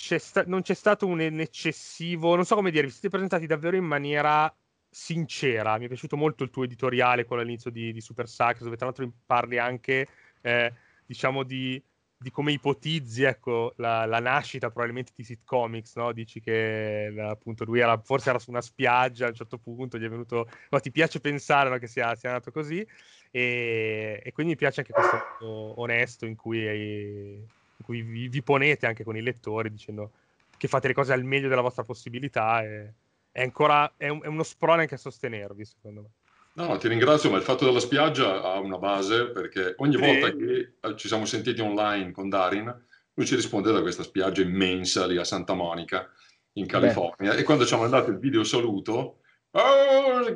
[0.00, 3.76] c'è sta- non c'è stato un, eccessivo, non so come dire, vi siete presentati davvero
[3.76, 4.52] in maniera
[4.88, 5.76] sincera.
[5.78, 8.86] Mi è piaciuto molto il tuo editoriale, quello all'inizio di, di Super Sax, dove tra
[8.86, 10.08] l'altro parli anche,
[10.40, 10.72] eh,
[11.04, 11.80] diciamo, di,
[12.16, 16.12] di, come ipotizzi ecco, la, la, nascita probabilmente di Sitcomics, no?
[16.12, 20.04] Dici che appunto lui era, forse era su una spiaggia a un certo punto, gli
[20.04, 20.48] è venuto...
[20.70, 22.86] No, ti piace pensare no, che sia, sia nato così
[23.30, 28.42] e, e, quindi mi piace anche questo onesto in cui hai in cui vi, vi,
[28.42, 30.12] ponete anche con i lettori dicendo
[30.56, 32.92] che fate le cose al meglio della vostra possibilità e
[33.32, 36.08] è ancora è, un, è uno sprone anche a sostenervi secondo me
[36.52, 40.00] No, ti ringrazio, ma il fatto della spiaggia ha una base perché ogni sì.
[40.00, 44.42] volta che eh, ci siamo sentiti online con Darin, lui ci risponde da questa spiaggia
[44.42, 46.10] immensa lì a Santa Monica,
[46.54, 47.38] in California, Beh.
[47.38, 49.20] e quando ci hanno mandato il video saluto,
[49.52, 50.30] oh,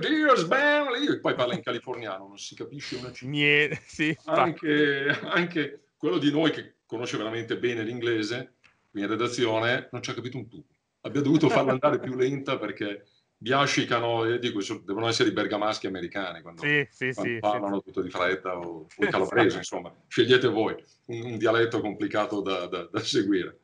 [0.00, 3.30] Dio Sban, poi parla in californiano, non si capisce una città.
[3.30, 4.16] Niente, sì.
[4.24, 8.56] Anche, anche quello di noi che conosce veramente bene l'inglese,
[8.90, 10.66] qui in redazione, non ci ha capito un tubo.
[11.00, 16.42] Abbia dovuto farla andare più lenta perché biascicano, eh, dico, devono essere i bergamaschi americani
[16.42, 19.92] quando, sì, sì, quando sì, parlano tutto di fretta o, o calabrese, insomma.
[20.06, 20.76] Scegliete voi
[21.06, 23.58] un, un dialetto complicato da, da, da seguire.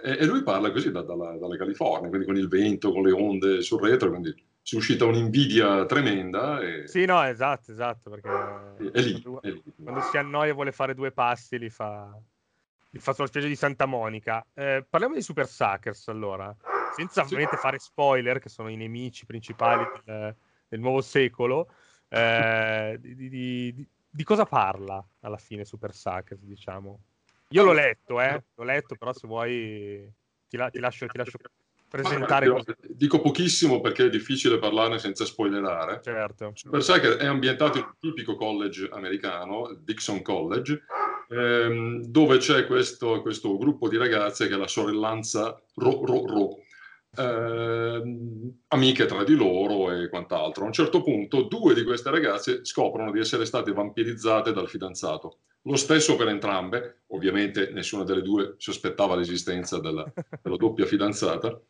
[0.00, 3.12] E, e, lui parla così da, dalla, dalla California, quindi con il vento, con le
[3.12, 6.60] onde sul retro, quindi è uscita un'invidia tremenda.
[6.60, 6.86] E...
[6.86, 9.62] Sì, no, esatto, esatto, perché è lì, quando, è lì.
[9.82, 12.16] quando si annoia e vuole fare due passi li fa,
[12.90, 14.44] li fa sulla spiaggia di Santa Monica.
[14.54, 16.54] Eh, parliamo di Super Suckers allora,
[16.96, 20.36] senza ovviamente fare spoiler, che sono i nemici principali del,
[20.68, 21.72] del nuovo secolo.
[22.08, 27.00] Eh, di, di, di, di, cosa parla alla fine Super Suckers, diciamo?
[27.50, 28.42] Io l'ho letto, eh?
[28.54, 30.12] l'ho letto, però se vuoi
[30.48, 31.38] ti, la, ti lascio, ti lascio
[31.90, 32.46] presentare.
[32.46, 36.00] Ah, dico pochissimo perché è difficile parlarne senza spoilerare.
[36.02, 36.52] Certo.
[36.54, 40.82] Super Sucker è ambientato in un tipico college americano, Dixon College,
[41.30, 46.56] ehm, dove c'è questo, questo, gruppo di ragazze che è la sorellanza Ro Ro Ro.
[47.16, 50.64] Eh, amiche tra di loro e quant'altro.
[50.64, 55.38] A un certo punto due di queste ragazze scoprono di essere state vampirizzate dal fidanzato.
[55.64, 61.60] Lo stesso per entrambe, ovviamente nessuna delle due sospettava l'esistenza della, della doppia fidanzata,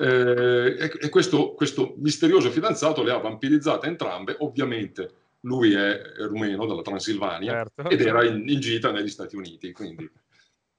[0.00, 5.10] eh, e questo, questo, misterioso fidanzato le ha vampirizzate entrambe, ovviamente
[5.42, 7.88] lui è rumeno dalla Transilvania certo.
[7.88, 10.10] ed era in, in, gita negli Stati Uniti, quindi...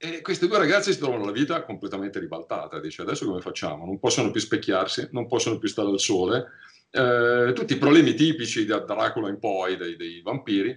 [0.02, 3.84] E queste due ragazze si trovano la vita completamente ribaltata, dice adesso come facciamo?
[3.84, 6.46] Non possono più specchiarsi, non possono più stare al sole,
[6.90, 10.70] eh, tutti i problemi tipici da Dracula in poi dei, dei vampiri,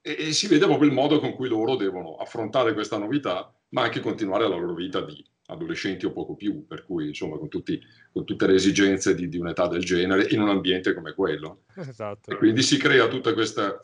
[0.00, 3.82] e, e, si vede proprio il modo con cui loro devono affrontare questa novità, ma
[3.82, 7.80] anche continuare la loro vita di adolescenti o poco più, per cui insomma con, tutti,
[8.12, 11.64] con tutte le esigenze di, di, un'età del genere in un ambiente come quello.
[11.74, 12.30] Esatto.
[12.30, 13.78] E quindi si crea tutta questa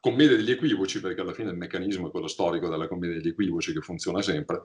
[0.00, 3.72] commedia degli equivoci, perché alla fine il meccanismo è quello storico della commedia degli equivoci
[3.72, 4.64] che funziona sempre,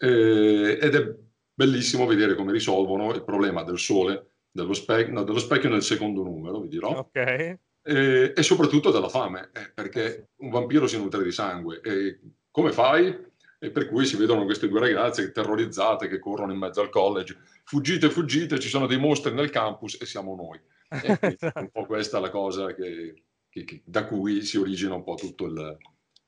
[0.00, 1.14] eh, ed è
[1.52, 6.22] bellissimo vedere come risolvono il problema del sole, dello, spe- no, dello specchio nel secondo
[6.22, 6.98] numero, vi dirò.
[6.98, 11.80] Ok eh, e soprattutto della fame, eh, perché un vampiro si nutre di sangue.
[11.82, 13.28] E come fai?
[13.62, 17.36] E per cui si vedono queste due ragazze terrorizzate che corrono in mezzo al college.
[17.64, 20.58] Fuggite, fuggite, ci sono dei mostri nel campus e siamo noi.
[20.90, 25.04] E è un po' questa la cosa che, che, che, da cui si origina un
[25.04, 25.76] po' tutto il,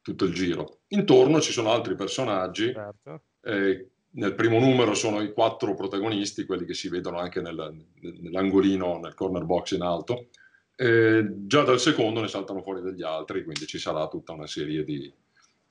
[0.03, 0.81] tutto il giro.
[0.89, 2.73] Intorno ci sono altri personaggi.
[2.73, 3.23] Certo.
[3.41, 7.87] Eh, nel primo numero sono i quattro protagonisti, quelli che si vedono anche nel,
[8.21, 10.29] nell'angolino, nel corner box in alto.
[10.77, 14.85] Eh, già dal secondo ne saltano fuori degli altri, quindi ci sarà tutta una serie
[14.85, 15.13] di,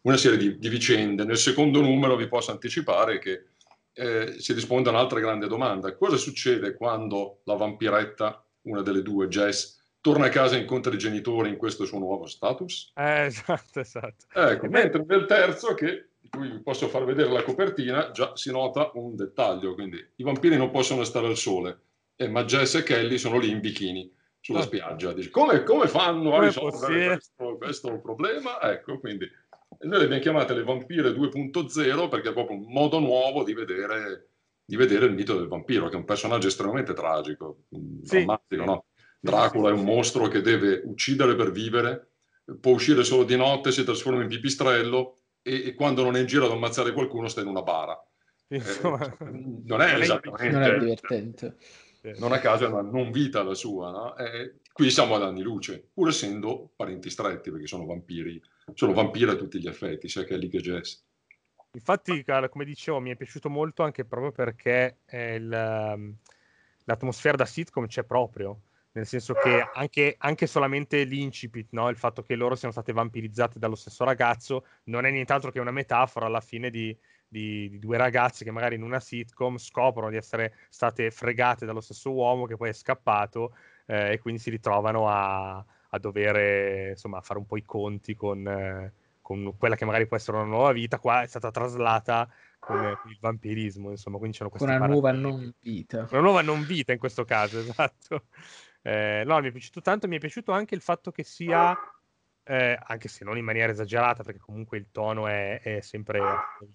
[0.01, 1.23] una serie di, di vicende.
[1.23, 3.45] Nel secondo numero vi posso anticipare che
[3.93, 5.95] eh, si risponde a un'altra grande domanda.
[5.95, 10.97] Cosa succede quando la vampiretta, una delle due, Jess, torna a casa e incontra i
[10.97, 12.91] genitori in questo suo nuovo status?
[12.95, 14.25] Eh, esatto, esatto.
[14.33, 18.51] Ecco, mentre nel terzo, che, di cui vi posso far vedere la copertina, già si
[18.51, 21.79] nota un dettaglio, quindi i vampiri non possono stare al sole,
[22.15, 24.63] eh, ma Jess e Kelly sono lì in bikini sulla ah.
[24.63, 25.13] spiaggia.
[25.13, 28.59] Dici, come, come fanno a risolvere questo, questo, problema?
[28.61, 29.29] Ecco, quindi
[29.83, 34.29] noi le abbiamo chiamate le vampire 2.0 perché è proprio un modo nuovo di vedere,
[34.63, 38.17] di vedere il mito del vampiro, che è un personaggio estremamente tragico, sì.
[38.17, 38.85] drammatico, no?
[39.19, 42.13] Dracula è un mostro che deve uccidere per vivere,
[42.59, 46.25] può uscire solo di notte, si trasforma in pipistrello e, e quando non è in
[46.25, 47.99] giro ad ammazzare qualcuno sta in una bara.
[48.47, 48.61] Eh,
[49.65, 50.49] non è esattamente...
[50.49, 51.55] Non è divertente
[52.17, 54.17] non a caso è una non vita la sua, no?
[54.17, 58.41] E qui siamo ad anni luce, pur essendo parenti stretti, perché sono vampiri,
[58.73, 61.03] sono vampiri a tutti gli effetti, sia Kelly che Jess.
[61.73, 66.15] Infatti, come dicevo, mi è piaciuto molto anche proprio perché il, ehm,
[66.83, 71.87] l'atmosfera da sitcom c'è proprio, nel senso che anche, anche solamente l'incipit, no?
[71.87, 75.71] il fatto che loro siano state vampirizzate dallo stesso ragazzo, non è nient'altro che una
[75.71, 80.17] metafora alla fine di, di, di, due ragazze che magari in una sitcom scoprono di
[80.17, 83.55] essere state fregate dallo stesso uomo che poi è scappato
[83.91, 88.47] eh, e quindi si ritrovano a, a dover insomma fare un po' i conti con,
[88.47, 90.97] eh, con, quella che magari può essere una nuova vita.
[90.97, 96.07] Qua è stata traslata con il vampirismo, insomma, quindi c'è una nuova non vita.
[96.09, 98.27] Una nuova non vita in questo caso, esatto.
[98.81, 101.77] Eh, no, mi è piaciuto tanto, mi è piaciuto anche il fatto che sia
[102.43, 106.21] eh, anche se non in maniera esagerata, perché comunque il tono è, è, sempre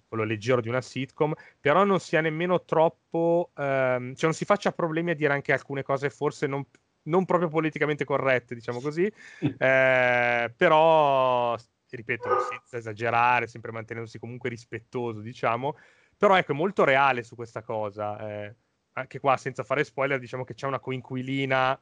[0.06, 4.72] quello leggero di una sitcom, però non sia nemmeno troppo, ehm, cioè non si faccia
[4.72, 6.64] problemi a dire anche alcune cose forse non,
[7.06, 11.56] non proprio politicamente corrette, diciamo così, eh, però,
[11.90, 15.76] ripeto, senza esagerare, sempre mantenendosi comunque rispettoso, diciamo,
[16.16, 18.18] però ecco, è molto reale su questa cosa.
[18.18, 18.54] Eh,
[18.92, 21.78] anche qua, senza fare spoiler, diciamo che c'è una coinquilina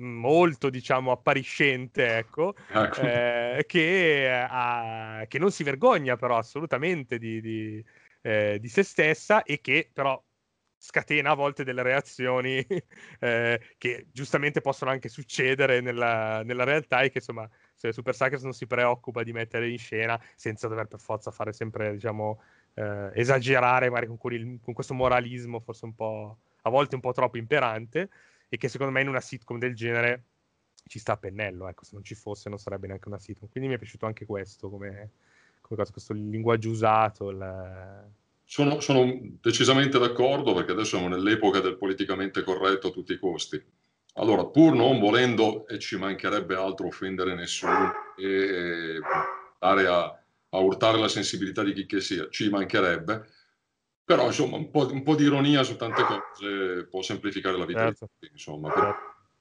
[0.00, 3.00] molto diciamo appariscente ecco, ecco.
[3.02, 7.84] Eh, che, ha, che, non si vergogna però assolutamente di, di,
[8.22, 10.22] eh, di, se stessa e che però
[10.82, 12.64] scatena a volte delle reazioni
[13.20, 18.42] eh, che giustamente possono anche succedere nella, nella realtà e che insomma se Super Suckers
[18.42, 22.40] non si preoccupa di mettere in scena senza dover per forza fare sempre diciamo
[22.74, 27.12] eh, esagerare magari con, il, con questo moralismo forse un po' a volte un po'
[27.12, 28.08] troppo imperante
[28.48, 30.24] e che secondo me in una sitcom del genere
[30.86, 33.48] ci sta a pennello, ecco, se non ci fosse non sarebbe neanche una sitcom.
[33.50, 35.10] Quindi mi è piaciuto anche questo come,
[35.60, 37.30] come cosa, questo linguaggio usato.
[37.30, 38.12] Il...
[38.50, 43.64] Sono, sono, decisamente d'accordo perché adesso siamo nell'epoca del politicamente corretto a tutti i costi.
[44.14, 48.98] Allora, pur non volendo, e ci mancherebbe altro offendere nessuno e
[49.60, 50.02] andare a,
[50.48, 53.24] a urtare la sensibilità di chi che sia, ci mancherebbe,
[54.04, 57.84] però insomma un po', un po', di ironia su tante cose può semplificare la vita.
[57.84, 58.08] Certo.
[58.32, 58.96] Insomma, certo.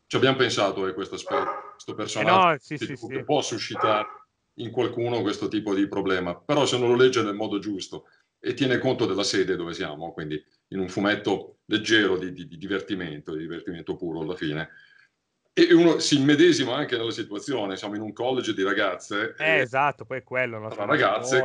[0.05, 3.17] ci abbiamo pensato a eh, questo aspetto, questo personaggio eh no, sì, che, sì, che
[3.17, 3.23] sì.
[3.23, 4.05] può suscitare
[4.59, 8.05] in qualcuno questo tipo di problema, però se non lo legge nel modo giusto
[8.39, 12.58] e tiene conto della sede dove siamo, quindi in un fumetto leggero di, di, di
[12.58, 14.69] divertimento, di divertimento puro alla fine,
[15.52, 19.36] e uno si immedesima anche nella situazione, siamo in un college di ragazze.
[19.38, 20.65] Eh, eh esatto, poi è quello.
[20.69, 21.43] Tra ragazze,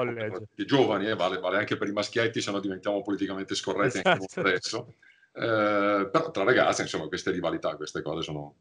[0.55, 4.21] i giovani, eh, vale, vale, anche per i maschietti, se no diventiamo politicamente scorretti esatto.
[4.21, 4.95] anche adesso.
[5.33, 8.55] Eh, però tra ragazze, insomma, queste rivalità, queste cose sono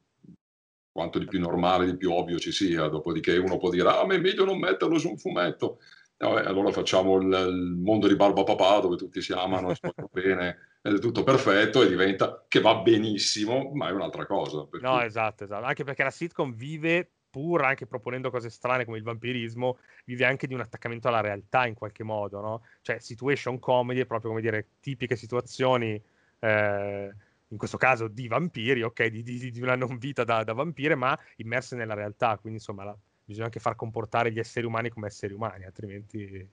[0.91, 2.87] quanto di più normale, di più ovvio ci sia.
[2.87, 5.79] Dopodiché uno può dire, ah, ma è meglio non metterlo su un fumetto.
[6.27, 9.81] Vabbè, allora facciamo il, il, mondo di Barba Papà dove tutti si amano, si
[10.11, 14.57] bene, è tutto perfetto e diventa che va benissimo, ma è un'altra cosa.
[14.57, 15.05] No, cui...
[15.05, 15.65] esatto, esatto.
[15.65, 20.47] Anche perché la sitcom vive, pur anche proponendo cose strane come il vampirismo, vive anche
[20.47, 22.61] di un attaccamento alla realtà in qualche modo, no?
[22.81, 26.01] Cioè, situation comedy è proprio come dire tipiche situazioni.
[26.39, 27.13] Eh,
[27.53, 30.95] in questo caso di vampiri, ok, di, di, di una non vita da, da vampire,
[30.95, 32.37] ma immerse nella realtà.
[32.39, 36.47] Quindi, insomma, la, bisogna anche far comportare gli esseri umani come esseri umani, altrimenti,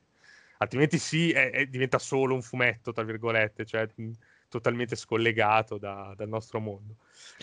[0.59, 4.11] altrimenti sì, è, è, diventa solo un fumetto, tra virgolette, cioè mh,
[4.49, 6.97] totalmente scollegato da, dal nostro mondo.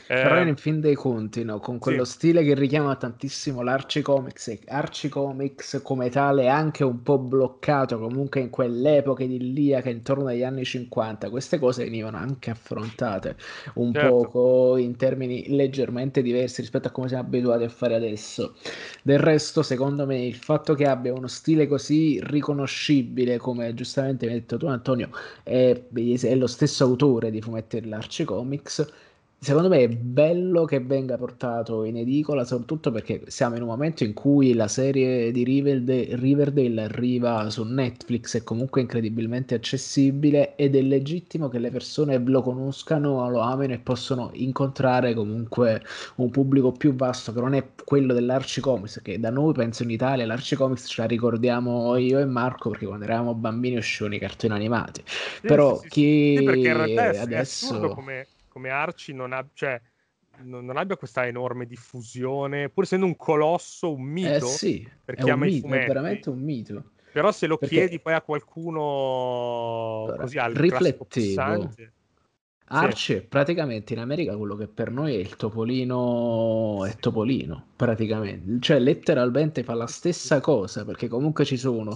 [0.08, 1.60] Però in fin dei conti, no?
[1.60, 2.14] con quello sì.
[2.14, 7.18] stile che richiama tantissimo l'Archie Comics e Archie Comics come tale è anche un po'
[7.18, 13.36] bloccato comunque in quell'epoca idilliaca intorno agli anni 50, queste cose venivano anche affrontate
[13.76, 14.10] un certo.
[14.10, 18.56] poco in termini leggermente diversi rispetto a come siamo abituati a fare adesso.
[19.04, 24.34] Del resto, secondo me, il fatto che abbia uno stile così riconoscibile, come giustamente hai
[24.34, 25.10] detto tu Antonio,
[25.44, 29.06] è, è lo stesso autore di fumetti dell'Archie Comics
[29.40, 34.04] Secondo me è bello che venga portato in edicola, soprattutto perché siamo in un momento
[34.04, 40.76] in cui la serie di Riverdale, Riverdale arriva su Netflix, è comunque incredibilmente accessibile ed
[40.76, 45.84] è legittimo che le persone lo conoscano, lo amino e possono incontrare comunque
[46.16, 49.92] un pubblico più vasto che non è quello dell'Archie Comics, che da noi penso in
[49.92, 54.20] Italia l'Archie Comics ce la ricordiamo io e Marco perché quando eravamo bambini uscivano i
[54.20, 55.04] cartoni animati.
[55.06, 57.90] Sì, Però sì, chi sì, adesso...
[57.90, 59.80] come come Arci non, ha, cioè,
[60.42, 64.48] non, non, abbia questa enorme diffusione, pur essendo un colosso, un mito.
[64.48, 65.84] Eh sì, per chi ama mito, i fumetti.
[65.84, 66.84] È veramente un mito.
[67.14, 67.76] Però se lo Perché...
[67.76, 71.72] chiedi poi a qualcuno allora, così al riflettevo.
[72.70, 73.26] Arce, sì.
[73.26, 79.64] praticamente in America quello che per noi è il topolino è topolino, praticamente, cioè letteralmente
[79.64, 81.92] fa la stessa cosa perché comunque ci sono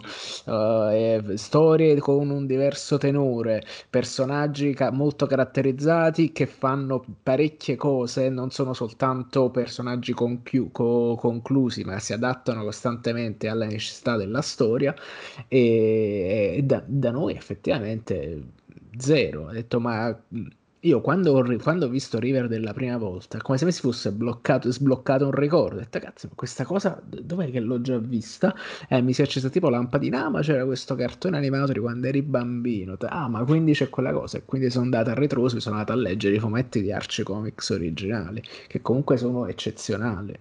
[0.46, 0.52] uh,
[0.92, 8.50] eh, storie con un diverso tenore, personaggi ca- molto caratterizzati che fanno parecchie cose, non
[8.52, 14.96] sono soltanto personaggi conchiu- co- conclusi, ma si adattano costantemente alle necessità della storia
[15.50, 18.42] e, e da, da noi effettivamente
[18.98, 19.48] zero.
[19.48, 20.18] Ha detto ma
[20.84, 24.12] io quando ho, quando ho visto Riverdale la prima volta, come se mi si fosse
[24.12, 25.76] bloccato, sbloccato un ricordo.
[25.76, 28.56] Ho detto, cazzo, questa cosa dov'è che l'ho già vista?
[28.88, 31.80] E eh, mi si è accesa tipo lampadina, ah, ma c'era questo cartone animato di
[31.80, 32.98] quando eri bambino.
[33.02, 34.40] Ah, ma quindi c'è quella cosa.
[34.40, 37.24] E quindi sono andato a ritroso, mi sono andato a leggere i fumetti di Archie
[37.24, 40.36] Comics originali, che comunque sono eccezionali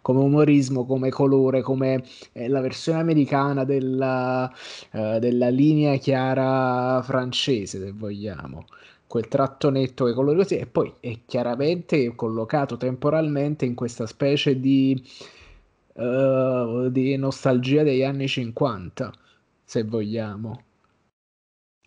[0.00, 2.02] come umorismo, come colore, come
[2.32, 4.52] eh, la versione americana della,
[4.92, 8.64] uh, della linea chiara francese, se vogliamo
[9.12, 14.58] quel tratto netto che colori così e poi è chiaramente collocato temporalmente in questa specie
[14.58, 15.06] di,
[15.96, 19.12] uh, di nostalgia degli anni 50
[19.64, 20.64] se vogliamo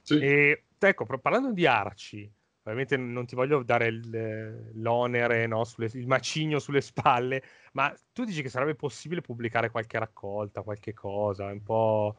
[0.03, 0.19] sì.
[0.19, 6.05] e ecco parlando di arci ovviamente non ti voglio dare il, l'onere no, sulle, il
[6.05, 11.63] macigno sulle spalle ma tu dici che sarebbe possibile pubblicare qualche raccolta qualche cosa un
[11.63, 12.17] po'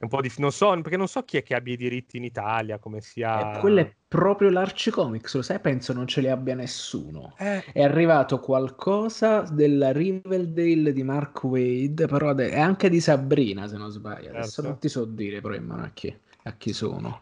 [0.00, 0.32] un po' di...
[0.38, 3.56] non so, perché non so chi è che abbia i diritti in Italia, come sia...
[3.56, 5.60] Eh, quello è proprio l'Archie Comics, lo sai?
[5.60, 7.34] Penso non ce li abbia nessuno.
[7.38, 7.62] Eh.
[7.70, 13.90] È arrivato qualcosa della Riverdale di Mark Wade, però è anche di Sabrina, se non
[13.90, 14.24] sbaglio.
[14.24, 14.38] Certo.
[14.38, 17.20] Adesso non ti so dire però in mano a chi, a chi sono.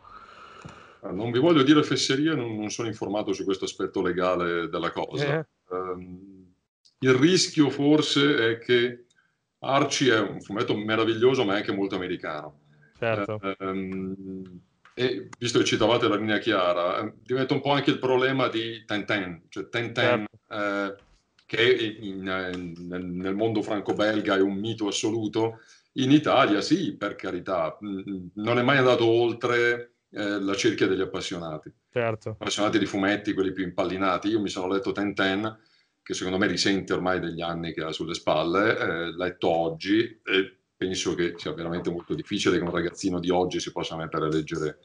[1.00, 4.92] Ah, non vi voglio dire fesserie, non, non, sono informato su questo aspetto legale della
[4.92, 5.38] cosa.
[5.38, 5.46] Eh.
[5.70, 6.46] Um,
[7.00, 9.04] il rischio forse è che
[9.60, 12.66] Archie è un fumetto meraviglioso, ma è anche molto americano.
[12.98, 13.40] Certo.
[13.58, 14.60] Ehm,
[14.94, 18.84] e visto che citavate la linea chiara, eh, diventa un po' anche il problema di
[18.84, 20.38] Tintin, cioè Tintin certo.
[20.48, 20.96] eh,
[21.46, 25.60] che in, in, nel mondo franco-belga è un mito assoluto,
[25.92, 31.72] in Italia sì, per carità, non è mai andato oltre eh, la cerchia degli appassionati.
[31.90, 32.30] Certo.
[32.30, 34.28] Appassionati di fumetti, quelli più impallinati.
[34.28, 35.58] Io mi sono letto Tintin,
[36.02, 40.57] che secondo me risente ormai degli anni che ha sulle spalle, eh, letto oggi e
[40.78, 44.28] penso che sia veramente molto difficile che un ragazzino di oggi si possa mettere a
[44.28, 44.78] leggere,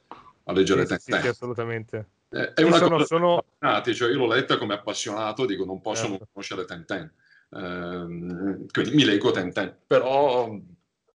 [0.46, 2.08] a leggere sì, sì, sì, assolutamente.
[2.30, 3.46] Eh, è una sono, cosa sono...
[3.60, 6.18] cioè io l'ho letta come appassionato, dico non posso certo.
[6.18, 7.14] non conoscere Tenten.
[7.52, 10.52] Eh, quindi mi leggo Tenten, però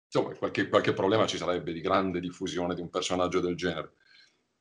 [0.05, 3.93] insomma, qualche, qualche, problema ci sarebbe di grande diffusione di un personaggio del genere.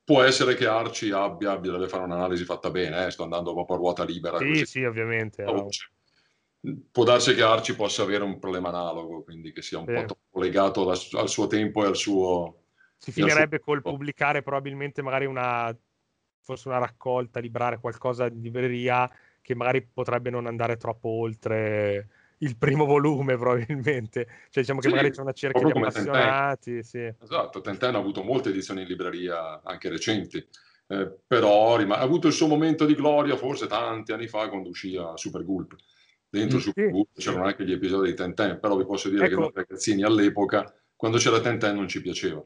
[0.02, 3.10] Può essere che Arci abbia, abbia deve fare un'analisi fatta bene, eh?
[3.10, 4.38] sto andando proprio a ruota libera.
[4.38, 4.66] Sì, così.
[4.66, 5.44] sì, ovviamente.
[5.44, 5.68] Oh,
[6.90, 9.94] può darsi che Arci possa avere un problema analogo, quindi che sia un sì.
[9.94, 12.62] po' troppo legato da, al suo tempo e al suo...
[12.96, 13.64] Si finirebbe suo...
[13.66, 15.76] col pubblicare probabilmente magari una,
[16.40, 19.08] forse una raccolta, librare qualcosa di libreria
[19.40, 22.08] che magari potrebbe non andare troppo oltre
[22.38, 26.82] il primo volume probabilmente, cioè diciamo che sì, magari c'è una cerchia di appassionati.
[26.82, 27.14] Sì.
[27.22, 30.44] Esatto, Tenten ha avuto molte edizioni in libreria, anche recenti,
[30.88, 34.96] eh, però ha avuto il suo momento di gloria forse tanti anni fa quando uscì
[34.96, 35.76] a Super Gulp
[36.38, 39.34] dentro su sì, c'erano anche gli episodi di Tenten, però vi posso dire ecco.
[39.34, 42.44] che noi ragazzini all'epoca, quando c'era Tenten non ci piaceva.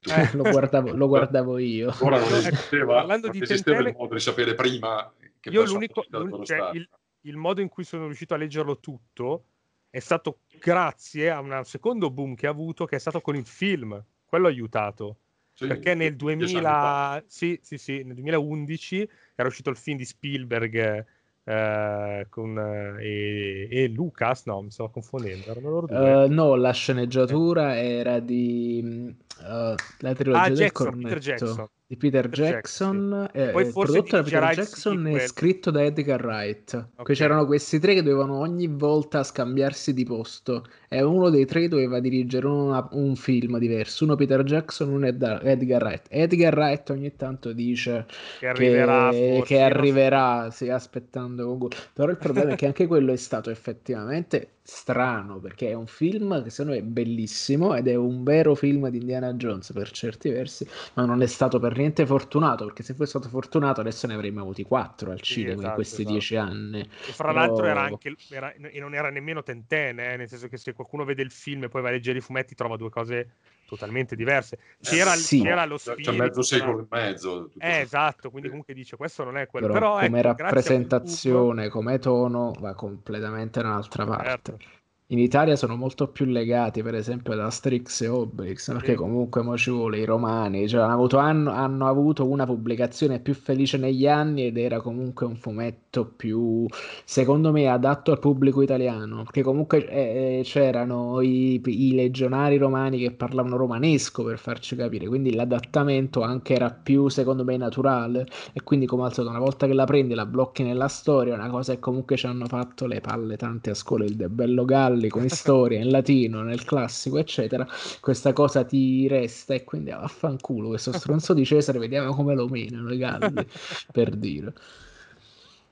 [0.00, 1.94] Eh, lo, guardavo, lo, guardavo, io.
[2.00, 3.94] Ora non ecco, esisteva, Parlando non di esisteva Tenten...
[3.94, 6.04] il modo di sapere prima che io l'unico,
[6.44, 6.88] cioè, il,
[7.22, 9.46] il, modo in cui sono riuscito a leggerlo tutto
[9.90, 13.44] è stato grazie a un secondo boom che ha avuto, che è stato con il
[13.44, 14.02] film.
[14.24, 15.18] Quello ha aiutato.
[15.52, 21.06] Sì, perché nel 2000, sì, sì, sì, nel 2011 era uscito il film di Spielberg
[21.44, 25.52] eh, con, eh, e, e, Lucas, no, mi stavo confondendo.
[25.88, 31.08] Uh, no, la sceneggiatura era di uh, la trilogia ah, del Jackson, cornetto.
[31.08, 33.38] Peter Jackson di Peter, Jackson, Jackson sì.
[33.38, 36.88] eh, prodotto da Peter Jackson e scritto da Edgar Wright.
[36.96, 37.14] Okay.
[37.14, 42.00] c'erano questi tre che dovevano ogni volta scambiarsi di posto e uno dei tre doveva
[42.00, 45.42] dirigere una, un film diverso, uno Peter Jackson, uno Edgar
[45.82, 46.06] Wright.
[46.08, 48.06] Edgar Wright ogni tanto dice
[48.38, 51.58] che arriverà, che, forse, che arriverà sì, aspettando
[51.92, 56.42] Però il problema è che anche quello è stato effettivamente strano perché è un film
[56.42, 60.30] che secondo me è bellissimo ed è un vero film di Indiana Jones per certi
[60.30, 64.14] versi, ma non è stato per niente fortunato perché se fosse stato fortunato adesso ne
[64.14, 66.10] avremmo avuti quattro al cinema sì, esatto, in questi esatto.
[66.10, 66.80] dieci anni.
[66.80, 67.38] E fra Però...
[67.38, 71.04] l'altro era anche era, e non era nemmeno Tentene, eh, nel senso che se qualcuno
[71.04, 73.34] vede il film e poi va a leggere i fumetti trova due cose
[73.72, 74.58] totalmente diverse.
[74.82, 75.40] C'era, eh, sì.
[75.40, 76.10] c'era lo spirito.
[76.10, 77.50] C'è mezzo secolo e mezzo.
[77.58, 79.68] Eh, esatto, quindi comunque dice questo non è quello.
[79.68, 84.24] Però, Però come ecco, rappresentazione, come tono, va completamente da un'altra parte.
[84.28, 84.80] Certo
[85.12, 89.58] in Italia sono molto più legati, per esempio, ad Asterix e Obelix, perché comunque mo
[89.58, 94.06] ci vuole i romani, cioè hanno avuto, hanno, hanno avuto, una pubblicazione più felice negli
[94.06, 96.66] anni ed era comunque un fumetto più,
[97.04, 102.98] secondo me, adatto al pubblico italiano, perché comunque eh, eh c'erano i, i, legionari romani
[102.98, 108.26] che parlavano romanesco per farci capire, quindi l'adattamento anche era più, secondo me, naturale.
[108.54, 111.50] E quindi come al solito una volta che la prendi la blocchi nella storia, una
[111.50, 115.01] cosa che comunque ci hanno fatto le palle tante a scuola, il De Bello Galli,
[115.02, 117.66] Galli come storia in latino, nel classico, eccetera,
[118.00, 122.92] questa cosa ti resta e quindi vaffanculo questo stronzo di Cesare, vediamo come lo menano
[122.92, 123.46] i Galli,
[123.90, 124.52] per dire.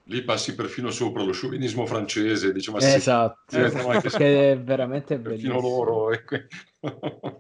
[0.05, 4.09] Lì passi perfino sopra lo sciovinismo francese, diciamo esatto, sì, esatto.
[4.09, 5.61] che è veramente bellissimo.
[5.61, 6.11] loro.
[6.11, 6.25] E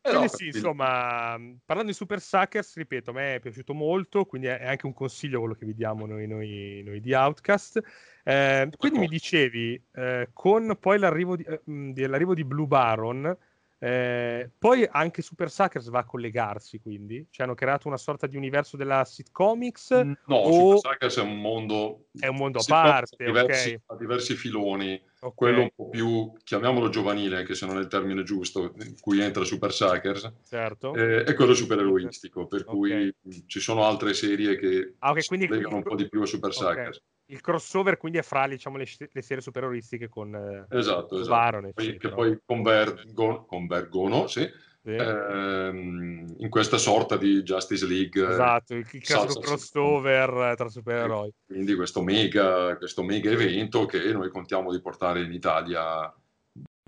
[0.00, 4.66] Quindi sì, insomma, parlando di Super Suckers, ripeto, a me è piaciuto molto, quindi è
[4.66, 7.80] anche un consiglio quello che vi diamo noi, noi, noi di Outcast.
[8.24, 13.36] Eh, quindi mi dicevi, eh, con poi l'arrivo di, eh, l'arrivo di Blue Baron,
[13.80, 18.36] eh, poi anche Super Suckers va a collegarsi, quindi cioè hanno creato una sorta di
[18.36, 19.90] universo della sitcomics.
[20.26, 20.76] No, o...
[20.76, 23.82] Super Suckers è un mondo, è un mondo a parte, a diversi, okay.
[23.86, 25.00] a diversi filoni.
[25.20, 25.34] Okay.
[25.34, 29.20] Quello un po' più, chiamiamolo giovanile, anche se non è il termine giusto, in cui
[29.20, 30.94] entra Super Suckers, certo.
[30.94, 32.74] eh, è quello supereroistico, per okay.
[32.74, 36.52] cui ci sono altre serie che ah, okay, quindi, un po' di più a Super
[36.52, 41.28] Suckers il crossover quindi è fra diciamo, le, le serie superoristiche con eh, esatto, esatto.
[41.28, 44.48] Baron, poi, che poi convergono, convergono sì,
[44.82, 44.90] sì.
[44.90, 51.74] Ehm, in questa sorta di Justice League esatto, il, il classico crossover tra supereroi quindi
[51.74, 56.12] questo mega, questo mega evento che noi contiamo di portare in Italia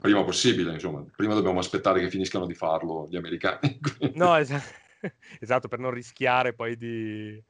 [0.00, 3.78] prima possibile insomma prima dobbiamo aspettare che finiscano di farlo gli americani
[4.14, 4.64] no esatto,
[5.38, 7.42] esatto per non rischiare poi di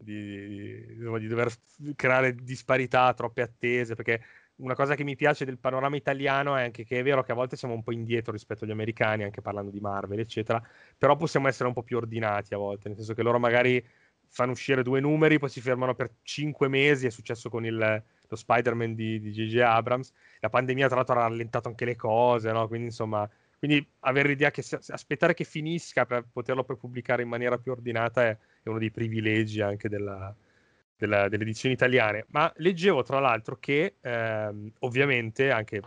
[0.00, 1.52] di, di, dover
[1.96, 4.22] creare disparità, troppe attese, perché
[4.56, 7.34] una cosa che mi piace del panorama italiano è anche che è vero che a
[7.34, 10.62] volte siamo un po' indietro rispetto agli americani, anche parlando di Marvel, eccetera,
[10.96, 13.84] però possiamo essere un po' più ordinati a volte, nel senso che loro magari
[14.30, 18.36] fanno uscire due numeri, poi si fermano per cinque mesi, è successo con il, lo
[18.36, 19.58] Spider-Man di, di J.J.
[19.60, 22.66] Abrams, la pandemia tra l'altro ha rallentato anche le cose, no?
[22.68, 23.28] quindi insomma,
[23.58, 28.24] quindi avere l'idea che aspettare che finisca per poterlo poi pubblicare in maniera più ordinata
[28.24, 28.38] è,
[28.68, 30.34] è uno dei privilegi anche della,
[30.96, 32.26] della, delle edizioni italiane.
[32.28, 35.82] Ma leggevo tra l'altro che ehm, ovviamente anche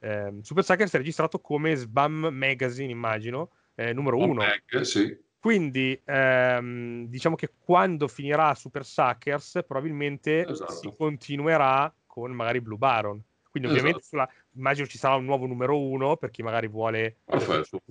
[0.00, 4.42] ehm, Super Suckers è registrato come SBAM Magazine, immagino, eh, numero uno.
[4.42, 5.16] Mag, sì.
[5.38, 10.72] Quindi ehm, diciamo che quando finirà Super Suckers probabilmente esatto.
[10.72, 13.20] si continuerà con magari Blue Baron.
[13.50, 14.16] Quindi ovviamente esatto.
[14.24, 17.18] sulla, immagino ci sarà un nuovo numero uno per chi magari vuole...
[17.24, 17.82] Perfetto,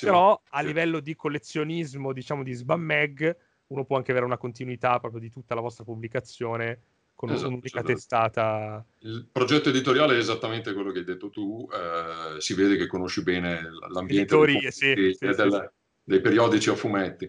[0.00, 3.36] però a livello di collezionismo, diciamo di Sbam Mag,
[3.70, 6.80] uno può anche avere una continuità proprio di tutta la vostra pubblicazione
[7.14, 7.92] con esatto, un'unica esatto.
[7.92, 8.86] testata.
[9.00, 13.22] Il progetto editoriale è esattamente quello che hai detto tu, eh, si vede che conosci
[13.22, 13.60] bene
[13.92, 15.70] l'ambiente dei, sì, sì, del,
[16.02, 17.24] dei, periodici a fumetti.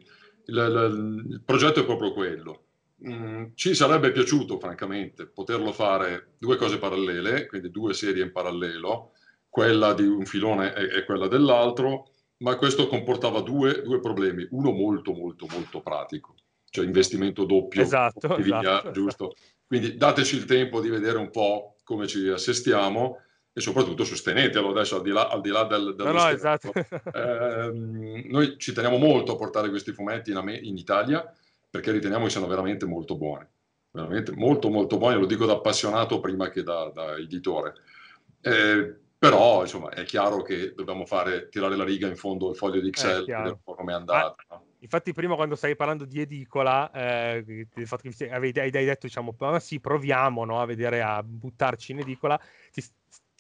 [0.46, 2.64] Il, il, il, progetto è proprio quello.
[3.06, 9.12] Mm, ci sarebbe piaciuto, francamente, poterlo fare due cose parallele, quindi due serie in parallelo,
[9.50, 12.11] quella di un filone e, e quella dell'altro,
[12.42, 14.48] ma questo comportava due, due, problemi.
[14.52, 16.36] Uno molto, molto, molto pratico,
[16.70, 17.82] cioè investimento doppio.
[17.82, 18.92] Esatto, via, esatto.
[18.92, 19.34] giusto?
[19.66, 23.22] Quindi dateci il tempo di vedere un po' come ci assestiamo
[23.54, 26.72] e soprattutto sostenetelo adesso al di là, al di là del, dello no, no, esatto.
[26.74, 27.72] eh,
[28.30, 31.34] noi ci teniamo molto a portare questi fumetti in, in, Italia
[31.70, 33.46] perché riteniamo che siano veramente molto buoni
[33.92, 37.74] veramente molto molto buoni lo dico da appassionato prima che da, da editore
[38.40, 42.82] eh, però, insomma, è chiaro che dobbiamo fare, tirare la riga in fondo al foglio
[42.82, 44.34] di Excel, vedere un po' come è andata.
[44.48, 44.66] Ah, no?
[44.80, 50.60] Infatti, prima quando stavi parlando di edicola, eh, hai detto, diciamo, ma sì, proviamo no,
[50.60, 52.42] a vedere, a buttarci in edicola,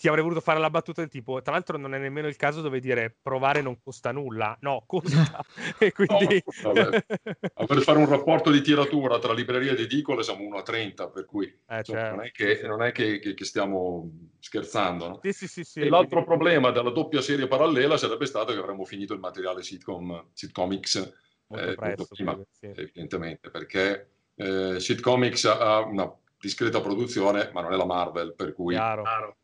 [0.02, 2.62] ti, avrei voluto fare la battuta del tipo, tra l'altro non è nemmeno il caso
[2.62, 5.46] dove dire provare non costa nulla, no, costa.
[5.78, 6.44] e quindi...
[6.64, 6.72] No,
[7.68, 11.26] per fare un rapporto di tiratura tra librerie ed edicole siamo 1 a 30, per
[11.26, 12.16] cui eh, insomma, certo.
[12.16, 15.08] non è, che, non è che, che, che stiamo scherzando.
[15.08, 15.20] No?
[15.22, 18.86] Sì, sì, sì, sì, e l'altro problema della doppia serie parallela sarebbe stato che avremmo
[18.86, 21.14] finito il materiale sitcom, sitcomics
[21.46, 22.66] molto eh, presto, prima, sì.
[22.66, 28.74] evidentemente, perché eh, sitcomics ha una discreta produzione, ma non è la Marvel, per cui...
[28.74, 29.04] Chiaro.
[29.04, 29.36] Chiaro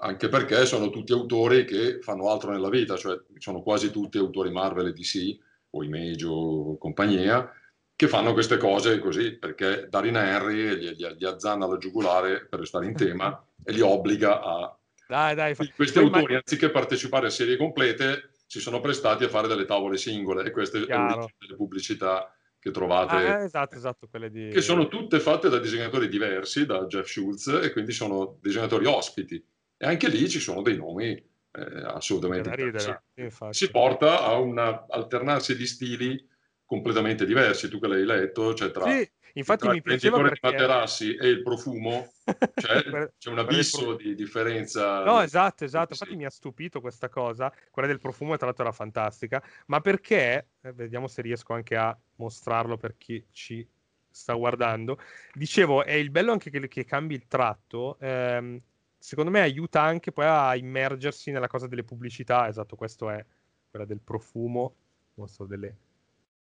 [0.00, 4.50] anche perché sono tutti autori che fanno altro nella vita, cioè sono quasi tutti autori
[4.50, 5.38] Marvel e DC,
[5.70, 7.52] o Image o compagnia,
[7.94, 12.60] che fanno queste cose così, perché Darin Henry gli, gli, gli azzanna la giugulare, per
[12.60, 14.74] restare in tema, e li obbliga a...
[15.06, 15.66] Dai, dai, fa...
[15.74, 16.38] Questi autori, ma...
[16.38, 20.82] anziché partecipare a serie complete, si sono prestati a fare delle tavole singole, e queste
[20.86, 24.48] sono le pubblicità che trovate, ah, esatto, esatto, di...
[24.50, 29.42] che sono tutte fatte da disegnatori diversi, da Jeff Schultz, e quindi sono disegnatori ospiti
[29.82, 33.02] e anche lì ci sono dei nomi eh, assolutamente ridere,
[33.48, 36.28] Si porta a un alternarsi di stili
[36.66, 37.70] completamente diversi.
[37.70, 40.38] Tu che l'hai letto, cioè tra, sì, infatti tra mi piaceva perché...
[40.42, 42.12] di materassi e il profumo,
[42.60, 45.02] cioè, c'è un abisso di differenza.
[45.02, 45.94] No, esatto, esatto.
[45.94, 46.16] Infatti sì.
[46.18, 47.50] mi ha stupito questa cosa.
[47.70, 49.42] Quella del profumo, tra l'altro, era fantastica.
[49.68, 53.66] Ma perché, eh, vediamo se riesco anche a mostrarlo per chi ci
[54.10, 54.98] sta guardando.
[55.32, 57.96] Dicevo, è il bello anche che, che cambi il tratto.
[57.98, 58.60] Ehm,
[59.00, 62.46] secondo me aiuta anche poi a immergersi nella cosa delle pubblicità.
[62.46, 63.24] Esatto, questo è
[63.70, 64.74] quella del profumo.
[65.14, 65.76] Mostro delle,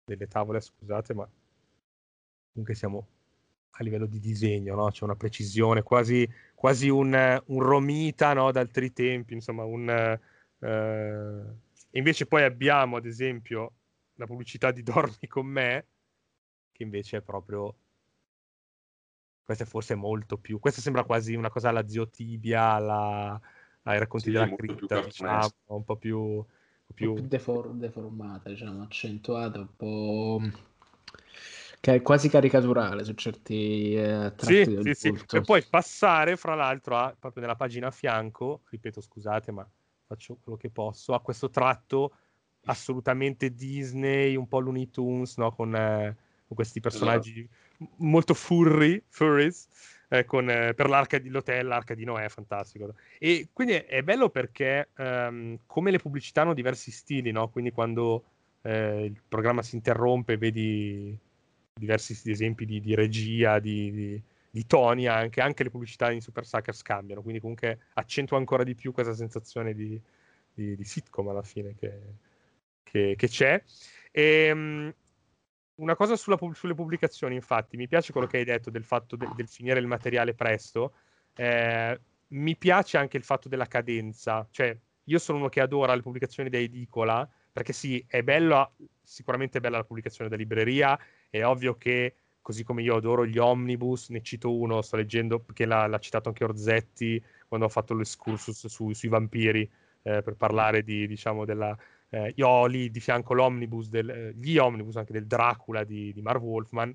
[0.06, 1.28] delle tavole, scusate, ma
[2.52, 3.08] comunque siamo
[3.72, 4.90] a livello di disegno, no?
[4.90, 8.52] C'è una precisione, quasi, quasi un, un, Romita no?
[8.52, 10.20] d'altri tempi, insomma, un...
[10.60, 11.62] Eh...
[11.96, 13.74] Invece poi abbiamo, ad esempio,
[14.16, 15.88] la pubblicità di Dormi con me,
[16.72, 17.76] che invece è proprio
[19.44, 20.60] questa è forse molto più.
[20.60, 23.40] Questa sembra quasi una cosa alla zio Tibia, alla,
[23.84, 26.20] ai racconti sì, della cripta, diciamo, un po' più.
[26.20, 26.46] Un
[26.86, 27.14] po più...
[27.14, 30.42] più defor- deformata, diciamo, accentuata, un po'.
[31.80, 35.36] Che è quasi caricaturale su certi eh, tratti sì, del sì, sì.
[35.36, 39.68] E poi passare, fra l'altro, a, proprio nella pagina a fianco, ripeto, scusate, ma
[40.06, 42.14] faccio quello che posso, a questo tratto
[42.66, 45.52] assolutamente Disney, un po' Looney Tunes, no?
[45.52, 46.16] con, eh,
[46.48, 47.62] con questi personaggi esatto
[47.98, 49.68] molto furry, furries,
[50.10, 52.94] eh, con, eh, per l'arca di, l'hotel, l'arca di Noè, fantastico.
[53.18, 57.50] E quindi è, è bello perché um, come le pubblicità hanno diversi stili, no?
[57.50, 58.24] Quindi quando
[58.62, 61.18] eh, il programma si interrompe vedi
[61.74, 64.22] diversi esempi di, di regia, di, di,
[64.52, 68.76] di, toni anche, anche le pubblicità in Super Suckers cambiano, quindi comunque accentua ancora di
[68.76, 70.00] più questa sensazione di,
[70.80, 72.00] sitcom alla fine che,
[72.84, 73.62] che, che c'è.
[74.12, 74.94] E, um,
[75.84, 79.30] una cosa sulla, sulle pubblicazioni, infatti, mi piace quello che hai detto del fatto de-
[79.36, 80.94] del finire il materiale presto.
[81.36, 84.76] Eh, mi piace anche il fatto della cadenza, cioè
[85.06, 88.74] io sono uno che adora le pubblicazioni da edicola, perché sì, è bello,
[89.04, 90.98] sicuramente è bella la pubblicazione da libreria,
[91.30, 95.66] è ovvio che così come io adoro gli omnibus, ne cito uno, sto leggendo, perché
[95.66, 99.70] l'ha, l'ha citato anche Orzetti quando ho fatto l'escursus su, sui vampiri,
[100.04, 101.76] eh, per parlare di, diciamo, della...
[102.14, 102.34] Eh,
[102.68, 106.94] lì di fianco l'omnibus, del, eh, gli omnibus anche del Dracula di, di Marv Wolfman,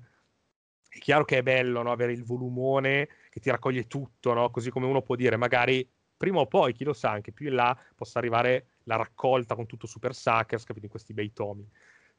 [0.87, 1.91] è chiaro che è bello no?
[1.91, 4.49] avere il volumone che ti raccoglie tutto, no?
[4.49, 7.55] così come uno può dire magari prima o poi, chi lo sa, anche più in
[7.55, 11.69] là possa arrivare la raccolta con tutto Super Suckers, capito, in questi bei tomi.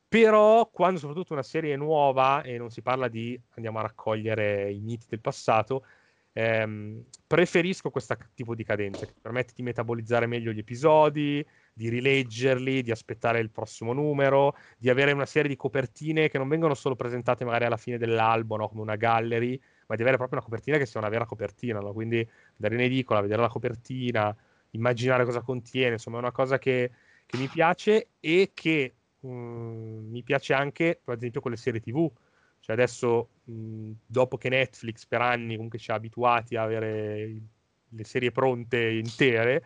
[0.06, 4.70] Però quando soprattutto una serie è nuova e non si parla di andiamo a raccogliere
[4.70, 5.86] i miti del passato,
[6.32, 11.46] ehm, preferisco questo tipo di cadenza che permette di metabolizzare meglio gli episodi,
[11.80, 16.46] di rileggerli, di aspettare il prossimo numero, di avere una serie di copertine che non
[16.46, 18.68] vengono solo presentate magari alla fine dell'albo, no?
[18.68, 21.94] come una gallery, ma di avere proprio una copertina che sia una vera copertina, no?
[21.94, 22.18] quindi
[22.56, 24.36] andare in edicola, vedere la copertina,
[24.72, 26.90] immaginare cosa contiene, insomma è una cosa che,
[27.24, 31.80] che mi piace e che mh, mm, mi piace anche, per esempio, con le serie
[31.80, 32.12] tv.
[32.60, 37.40] Cioè adesso, mh, dopo che Netflix per anni comunque ci ha abituati a avere
[37.88, 39.64] le serie pronte intere,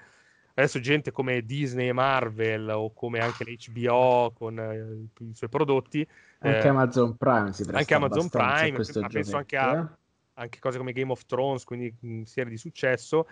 [0.55, 6.07] adesso gente come Disney e Marvel o come anche l'HBO con eh, i suoi prodotti
[6.39, 10.03] anche eh, Amazon Prime si anche Amazon Prime ma penso anche a eh?
[10.35, 13.27] anche cose come Game of Thrones quindi mh, serie di successo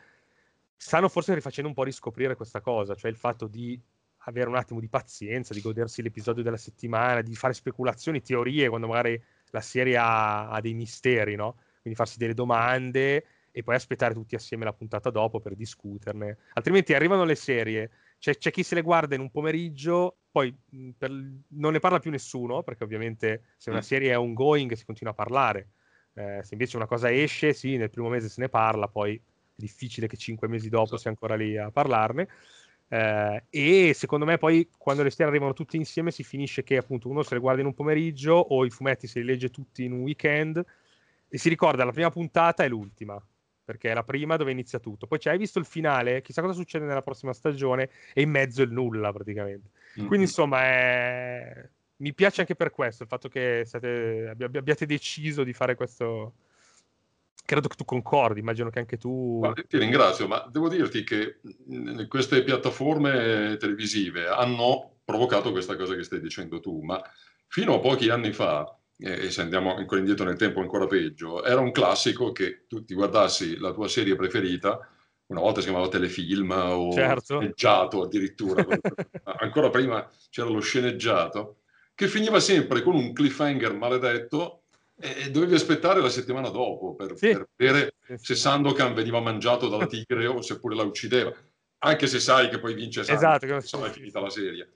[0.76, 3.80] stanno forse rifacendo un po' riscoprire questa cosa cioè il fatto di
[4.24, 8.88] avere un attimo di pazienza di godersi l'episodio della settimana di fare speculazioni teorie quando
[8.88, 9.20] magari
[9.50, 14.34] la serie ha, ha dei misteri no quindi farsi delle domande e poi aspettare tutti
[14.34, 16.38] assieme la puntata dopo per discuterne.
[16.54, 20.56] Altrimenti arrivano le serie, c'è, c'è chi se le guarda in un pomeriggio, poi
[20.96, 23.82] per, non ne parla più nessuno, perché ovviamente se una mm.
[23.82, 25.68] serie è ongoing si continua a parlare.
[26.14, 29.20] Eh, se invece una cosa esce, sì, nel primo mese se ne parla, poi è
[29.54, 31.00] difficile che cinque mesi dopo esatto.
[31.00, 32.28] sia ancora lì a parlarne.
[32.88, 37.08] Eh, e secondo me poi quando le serie arrivano tutte insieme si finisce che appunto
[37.08, 39.92] uno se le guarda in un pomeriggio o i fumetti se li legge tutti in
[39.92, 40.62] un weekend
[41.26, 43.18] e si ricorda la prima puntata e l'ultima
[43.72, 45.06] perché è la prima dove inizia tutto.
[45.06, 48.62] Poi cioè, hai visto il finale, chissà cosa succede nella prossima stagione, e in mezzo
[48.62, 49.70] il nulla praticamente.
[49.98, 50.06] Mm-hmm.
[50.06, 51.68] Quindi insomma, è...
[51.96, 54.34] mi piace anche per questo, il fatto che siate...
[54.38, 56.34] abbiate deciso di fare questo.
[57.44, 59.38] Credo che tu concordi, immagino che anche tu.
[59.38, 61.40] Guarda, ti ringrazio, ma devo dirti che
[62.08, 67.02] queste piattaforme televisive hanno provocato questa cosa che stai dicendo tu, ma
[67.48, 71.60] fino a pochi anni fa e se andiamo ancora indietro nel tempo ancora peggio, era
[71.60, 74.88] un classico che tu ti guardassi la tua serie preferita,
[75.26, 77.38] una volta si chiamava telefilm o certo.
[77.38, 78.64] sceneggiato addirittura,
[79.40, 81.62] ancora prima c'era lo sceneggiato,
[81.94, 84.62] che finiva sempre con un cliffhanger maledetto
[84.98, 87.32] e dovevi aspettare la settimana dopo per, sì.
[87.32, 91.32] per vedere se Sandokan veniva mangiato dalla tigre o seppure la uccideva,
[91.78, 94.74] anche se sai che poi vince Sandokan, esatto, insomma è finita la serie.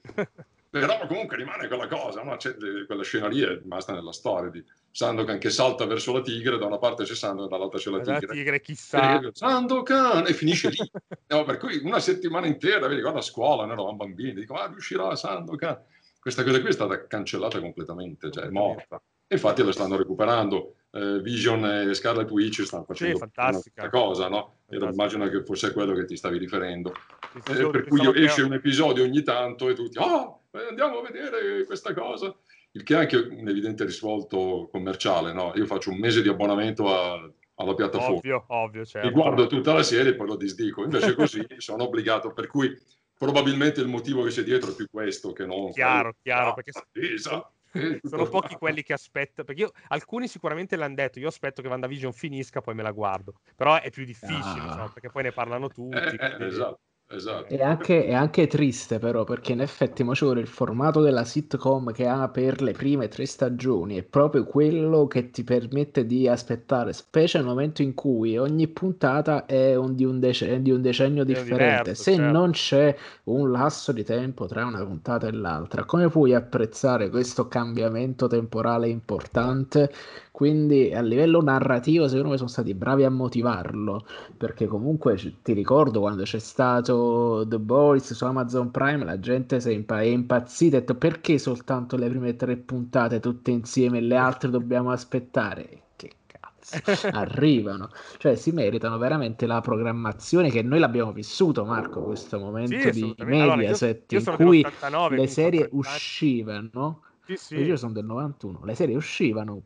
[0.79, 2.37] Però comunque rimane quella cosa, no?
[2.85, 6.65] quella scena lì è rimasta nella storia di Sandokan che salta verso la tigre, da
[6.65, 8.27] una parte c'è Sandokan, dall'altra c'è la tigre.
[8.27, 9.21] La tigre chissà.
[9.31, 10.25] Sandokan!
[10.27, 10.77] E finisce lì.
[11.27, 14.67] no, per cui una settimana intera, vedi, guarda a scuola, noi eravamo bambini, dico, ah,
[14.67, 15.79] riuscirà Sandokan.
[16.19, 19.01] Questa cosa qui è stata cancellata completamente, cioè è morta.
[19.29, 20.75] Infatti la stanno recuperando.
[20.89, 24.59] Eh, Vision e Scarlet Witch stanno facendo sì, questa cosa, no?
[24.69, 26.93] E immagino che fosse quello che ti stavi riferendo.
[27.33, 31.01] Sì, sì, eh, per cui esce un episodio ogni tanto e tutti, oh, andiamo a
[31.01, 32.35] vedere questa cosa.
[32.71, 35.53] Il che è anche un evidente risvolto commerciale, no?
[35.55, 38.17] Io faccio un mese di abbonamento a, alla piattaforma.
[38.17, 39.07] Ovvio, ovvio, certo.
[39.07, 40.83] Mi guardo tutta la serie e poi lo disdico.
[40.83, 42.75] Invece così sono obbligato, per cui
[43.17, 45.71] probabilmente il motivo che c'è dietro è più questo che non...
[45.71, 46.71] Chiaro, chiaro, perché...
[46.73, 47.51] Attesa
[48.03, 52.13] sono pochi quelli che aspettano perché io, alcuni sicuramente l'hanno detto io aspetto che WandaVision
[52.13, 54.83] finisca poi me la guardo però è più difficile ah.
[54.85, 56.79] so, perché poi ne parlano tutti eh, eh, esatto
[57.09, 57.53] Esatto.
[57.53, 61.23] È anche, è anche triste però perché in effetti mo ci vuole il formato della
[61.23, 66.27] sitcom che ha per le prime tre stagioni è proprio quello che ti permette di
[66.27, 70.81] aspettare, specie nel momento in cui ogni puntata è un, di, un dece- di, un
[70.81, 71.91] decennio differente.
[71.91, 72.29] Diverso, Se certo.
[72.29, 72.93] non c'è
[73.25, 78.89] un lasso di tempo tra una puntata e l'altra, come puoi apprezzare questo cambiamento temporale
[78.89, 79.89] importante?
[80.37, 84.05] Quindi a livello narrativo secondo me sono stati bravi a motivarlo,
[84.37, 89.69] perché comunque ti ricordo quando c'è stato The Boys su Amazon Prime, la gente è,
[89.71, 94.01] impa- è impazzita e ha detto perché soltanto le prime tre puntate tutte insieme e
[94.01, 95.85] le altre dobbiamo aspettare?
[95.95, 96.77] Che cazzo,
[97.17, 102.91] arrivano, cioè si meritano veramente la programmazione che noi l'abbiamo vissuto Marco, questo momento sì,
[102.91, 107.55] di Mediaset allora, in cui 89, le serie uscivano sì, sì.
[107.61, 109.61] Io sono del 91, le serie uscivano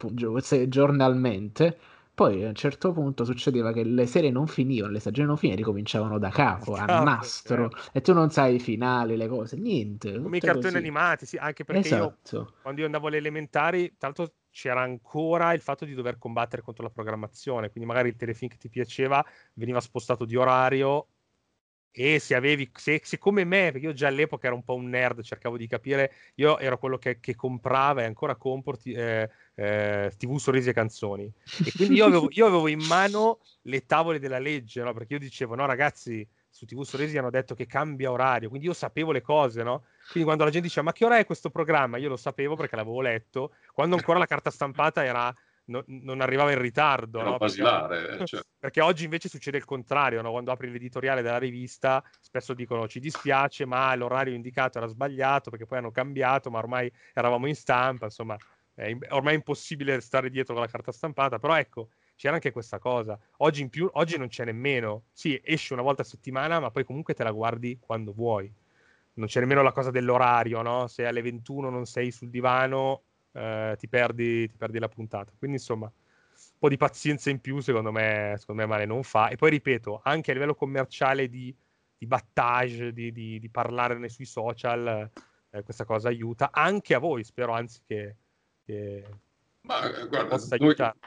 [0.68, 1.78] giornalmente,
[2.14, 5.66] poi a un certo punto succedeva che le serie non finivano, le stagioni non finivano,
[5.66, 7.78] ricominciavano da capo, a Capo, nastro, certo.
[7.92, 10.12] e tu non sai i finali, le cose, niente.
[10.20, 10.78] Come i cartoni così.
[10.78, 12.54] animati, sì, anche perché io Esatto.
[12.60, 16.92] quando io andavo alle elementari, tanto c'era ancora il fatto di dover combattere contro la
[16.92, 21.08] programmazione, quindi magari il telefilm che ti piaceva veniva spostato di orario
[21.92, 24.88] e se avevi, se, se come me, perché io già all'epoca ero un po' un
[24.88, 30.14] nerd, cercavo di capire, io ero quello che, che comprava e ancora compro eh, eh,
[30.18, 31.32] TV, sorrisi e canzoni.
[31.66, 34.94] E quindi io avevo, io avevo in mano le tavole della legge, no?
[34.94, 38.74] Perché io dicevo, no ragazzi, su TV Sorrisi hanno detto che cambia orario, quindi io
[38.74, 39.86] sapevo le cose, no?
[40.12, 41.98] Quindi quando la gente diceva, ma che ora è questo programma?
[41.98, 45.34] Io lo sapevo perché l'avevo letto, quando ancora la carta stampata era...
[45.72, 47.38] no- non arrivava in ritardo, no?
[47.38, 48.42] Perché- basilare, cioè.
[48.60, 50.32] perché oggi invece succede il contrario, no?
[50.32, 55.66] quando apri l'editoriale della rivista spesso dicono ci dispiace ma l'orario indicato era sbagliato perché
[55.66, 58.38] poi hanno cambiato ma ormai eravamo in stampa, insomma
[58.74, 62.78] è ormai è impossibile stare dietro con la carta stampata, però ecco c'era anche questa
[62.78, 66.70] cosa, oggi in più, oggi non c'è nemmeno, sì esce una volta a settimana ma
[66.70, 68.52] poi comunque te la guardi quando vuoi,
[69.14, 70.88] non c'è nemmeno la cosa dell'orario, no?
[70.88, 73.04] se alle 21 non sei sul divano
[73.34, 77.60] eh, ti, perdi, ti perdi la puntata, quindi insomma un po' di pazienza in più,
[77.60, 79.30] secondo me, secondo me male non fa.
[79.30, 81.56] E poi ripeto, anche a livello commerciale di,
[81.98, 85.10] di battage, di, di- di parlarne sui social,
[85.50, 88.16] eh, questa cosa aiuta anche a voi, spero anzi che,
[88.64, 89.06] che
[89.62, 90.98] Ma eh, guarda, possa noi aiutare.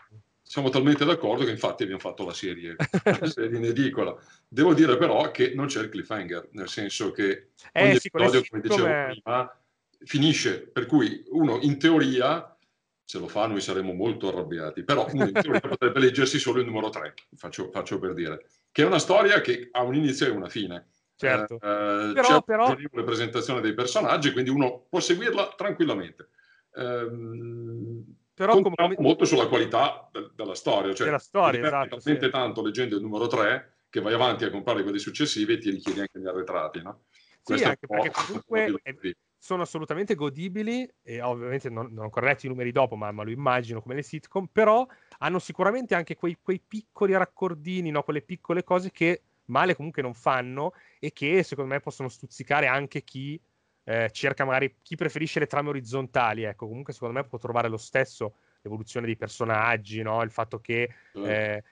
[0.42, 2.76] siamo talmente d'accordo che infatti abbiamo fatto la serie,
[3.20, 4.16] la serie in edicola.
[4.46, 8.44] Devo dire però che non c'è il cliffhanger, nel senso che Eh ogni sì, episodio,
[8.48, 9.63] come dicevo prima,
[10.04, 12.56] finisce, per cui uno in teoria,
[13.04, 16.66] se lo fa noi saremo molto arrabbiati, però uno in teoria potrebbe leggersi solo il
[16.66, 20.30] numero 3, faccio, faccio per dire, che è una storia che ha un inizio e
[20.30, 20.88] una fine.
[21.16, 21.54] Certo.
[21.54, 26.28] Eh, Però- c'è però- una presentazione dei personaggi, quindi uno può seguirla tranquillamente.
[26.76, 32.30] Ehm, Però come- molto sulla qualità de- della storia, cioè Della storia, esatto, talmente sì.
[32.32, 36.00] tanto leggendo il numero 3 che vai avanti a comprare quelli successivi e ti richiedi
[36.00, 37.04] anche gli arretrati, no?
[37.10, 42.02] Sì, Questo è anche perché comunque è- sono assolutamente godibili e ovviamente non, non ho
[42.04, 44.86] ancora letto i numeri dopo, ma, ma lo immagino come le sitcom, però
[45.18, 48.02] hanno sicuramente anche quei, quei piccoli raccordini, no?
[48.04, 53.04] quelle piccole cose che male comunque non fanno e che secondo me possono stuzzicare anche
[53.04, 53.38] chi
[53.84, 57.76] eh, cerca magari, chi preferisce le trame orizzontali, ecco, comunque secondo me può trovare lo
[57.76, 60.22] stesso l'evoluzione dei personaggi, no?
[60.22, 61.62] il fatto che eh,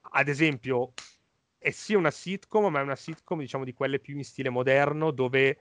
[0.00, 0.92] ad esempio
[1.56, 5.12] è sì una sitcom, ma è una sitcom diciamo di quelle più in stile moderno
[5.12, 5.56] dove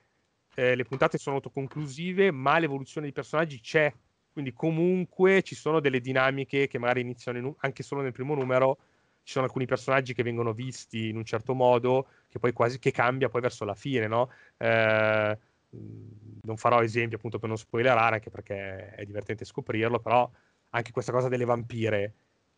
[0.55, 3.93] eh, le puntate sono autoconclusive, ma l'evoluzione dei personaggi c'è.
[4.31, 8.33] Quindi comunque ci sono delle dinamiche che magari iniziano in un- anche solo nel primo
[8.35, 8.77] numero.
[9.23, 12.91] Ci sono alcuni personaggi che vengono visti in un certo modo, che poi quasi che
[12.91, 14.31] cambia poi verso la fine, no?
[14.57, 15.37] Eh,
[15.69, 20.29] mh, non farò esempi appunto per non spoilerare, anche perché è divertente scoprirlo, però
[20.69, 22.13] anche questa cosa delle vampire.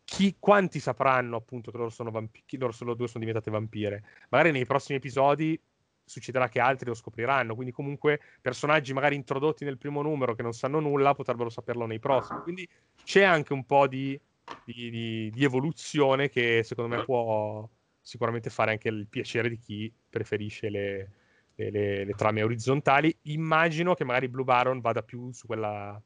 [0.05, 4.03] Chi, quanti sapranno appunto che loro sono vampiri, che loro solo due sono diventate vampire?
[4.29, 5.59] Magari nei prossimi episodi
[6.05, 7.55] succederà che altri lo scopriranno.
[7.55, 11.99] Quindi, comunque, personaggi magari introdotti nel primo numero che non sanno nulla potrebbero saperlo nei
[11.99, 12.41] prossimi.
[12.41, 12.67] Quindi
[13.03, 14.19] c'è anche un po' di,
[14.63, 17.67] di- di- di evoluzione che secondo me può
[18.01, 21.11] sicuramente fare anche il piacere di chi preferisce le,
[21.55, 23.15] le- le- le trame orizzontali.
[23.23, 26.01] Immagino che magari Blue Baron vada più su quella.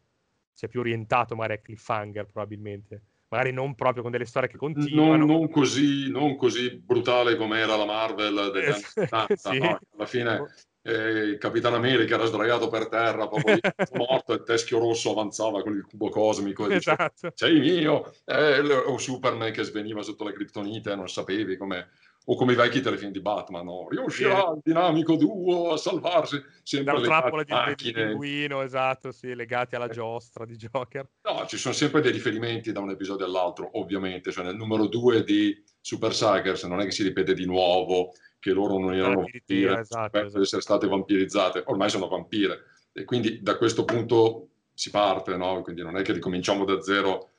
[0.52, 3.02] sia più orientato magari a cliffhanger, probabilmente.
[3.30, 5.18] Magari non proprio con delle storie che continuano.
[5.18, 9.58] non, non così, non così brutale come era la Marvel degli anni 70, Sì.
[9.60, 9.80] no?
[9.96, 10.46] alla fine
[10.84, 13.58] eh, il Capitano America era sdraiato per terra, proprio
[13.96, 17.34] morto, e il teschio rosso avanzava con il cubo cosmico e diceva Esatto.
[17.36, 21.90] sei mio, Eh, o Superman che sveniva sotto la criptonite, non sapevi come...
[22.30, 23.88] O come i vecchi telefilm di Batman, no?
[23.90, 28.06] riuscirà il dinamico duo a salvarsi sempre Dalla le trappola di, macchine.
[28.08, 31.08] pinguino, esatto, sì, legati alla giostra di Joker.
[31.22, 34.34] No, ci sono sempre dei riferimenti da un episodio all'altro, ovviamente.
[34.34, 38.52] Cioè, nel numero 2 di Super Suckers non è che si ripete di nuovo che
[38.52, 40.42] loro non erano vampire, esatto, per esatto.
[40.42, 41.64] essere state vampirizzate.
[41.68, 42.64] Ormai sono vampire.
[42.92, 45.62] E quindi da questo punto si parte, no?
[45.62, 47.30] Quindi non è che ricominciamo da zero.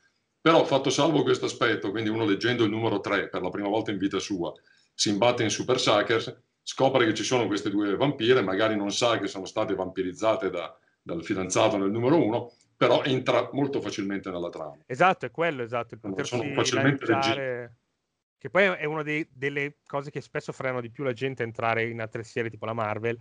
[0.41, 3.91] Però fatto salvo questo aspetto, quindi uno leggendo il numero 3 per la prima volta
[3.91, 4.53] in vita sua,
[4.99, 9.17] si imbatte in Super Suckers, scopre che ci sono queste due vampire, magari non sa
[9.21, 14.49] che sono state vampirizzate da- dal fidanzato nel numero 1, però entra molto facilmente nella
[14.49, 14.77] trama.
[14.87, 17.75] Esatto, è quello, esatto, il Non potersi sono facilmente lanciare...
[18.39, 21.47] Che poi è una dei- delle cose che spesso frenano di più la gente a
[21.47, 23.17] entrare in altre serie tipo la Marvel,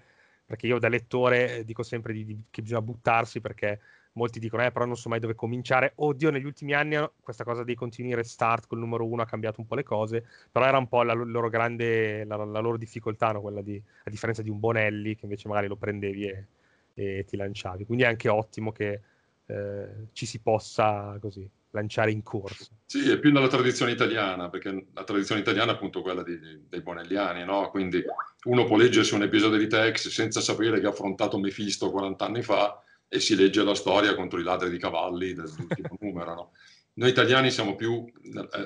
[0.46, 3.80] perché io da lettore eh, dico sempre di- di- che bisogna buttarsi perché
[4.18, 5.94] molti dicono, eh, però non so mai dove cominciare.
[5.96, 9.68] Oddio, negli ultimi anni questa cosa dei continui restart col numero uno ha cambiato un
[9.68, 13.32] po' le cose, però era un po' la lo- loro grande, la, la loro difficoltà,
[13.32, 13.42] no?
[13.42, 16.46] quella di, a differenza di un Bonelli che invece magari lo prendevi e,
[16.94, 17.86] e ti lanciavi.
[17.86, 19.02] Quindi è anche ottimo che
[19.46, 22.72] eh, ci si possa così lanciare in corsa.
[22.86, 26.82] Sì, è più nella tradizione italiana, perché la tradizione italiana è appunto quella di, dei
[26.82, 27.70] Bonelliani, no?
[27.70, 28.04] Quindi
[28.46, 32.42] uno può leggersi un episodio di Tex senza sapere che ha affrontato Mefisto 40 anni
[32.42, 36.52] fa e si legge la storia contro i ladri di cavalli dell'ultimo numero, no?
[36.94, 38.06] Noi italiani siamo più,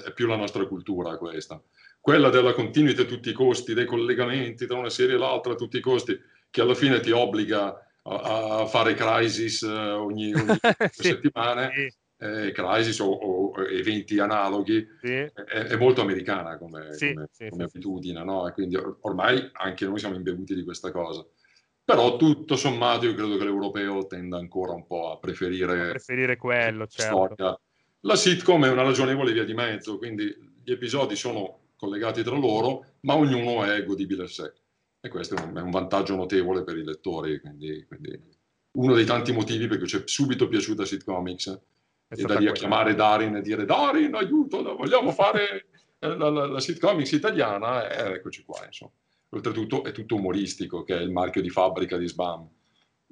[0.05, 1.61] è più la nostra cultura questa.
[1.99, 5.57] Quella della continuity a tutti i costi, dei collegamenti tra una serie e l'altra a
[5.57, 6.17] tutti i costi,
[6.49, 10.57] che alla fine ti obbliga a, a fare crisis eh, ogni, ogni
[10.91, 11.71] sì, settimane.
[11.75, 15.11] Sì eh, crisis o, o, eventi analoghi, sì.
[15.11, 18.47] è, è, molto americana come, come, come abitudine, no?
[18.47, 21.25] E quindi ormai anche noi siamo imbevuti di questa cosa.
[21.91, 26.37] Però tutto sommato io credo che l'europeo tenda ancora un po' a preferire, a preferire
[26.37, 27.61] quello, certo.
[28.01, 30.33] La sitcom è una ragionevole via di mezzo, quindi
[30.63, 34.53] gli episodi sono collegati tra loro, ma ognuno è godibile a sé.
[35.01, 38.19] E questo è un, è un vantaggio notevole per i lettori, quindi, quindi,
[38.77, 41.59] uno dei tanti motivi per cui ci è subito piaciuta Sitcomics
[42.07, 45.65] e da lì a chiamare Darin e dire Darin, aiuto, vogliamo fare
[45.99, 48.91] la, la, la sitcomics italiana, eh, eccoci qua, insomma.
[49.33, 52.47] Oltretutto è tutto umoristico, che è il marchio di fabbrica di Sbam.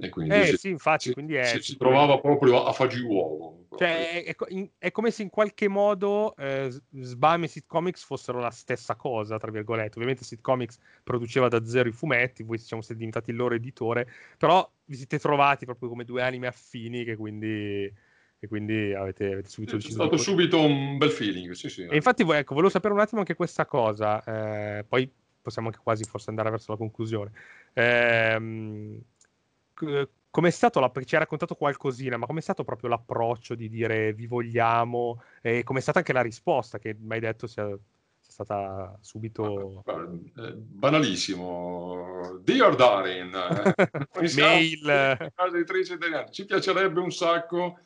[0.01, 3.65] E quindi eh, si, sì, infatti, si, quindi è, si, si trovava proprio a fagiuolo.
[3.77, 6.69] Cioè, è, è, è, come se in qualche modo eh,
[7.01, 9.95] Sbam e Sitcomics fossero la stessa cosa, tra virgolette.
[9.95, 14.69] Ovviamente Sitcomics produceva da zero i fumetti, voi siamo stati diventati il loro editore, però
[14.85, 17.93] vi siete trovati proprio come due anime affini che quindi
[18.41, 19.91] e quindi avete, avete subito deciso.
[19.91, 20.21] È stato di...
[20.21, 21.83] subito un bel feeling, sì, sì.
[21.83, 25.11] E infatti, ecco, volevo sapere un attimo anche questa cosa, eh, poi
[25.49, 27.31] possiamo anche quasi forse andare verso la conclusione.
[27.73, 29.01] Eh,
[30.29, 34.27] com'è stato, la, ci hai raccontato qualcosina, ma com'è stato proprio l'approccio di dire vi
[34.27, 37.77] vogliamo e com'è stata anche la risposta che mi hai detto sia, sia
[38.31, 39.83] stata subito...
[39.85, 42.39] Eh, banalissimo.
[42.41, 45.31] Dear Darin, eh, mail...
[46.31, 47.79] Ci piacerebbe un sacco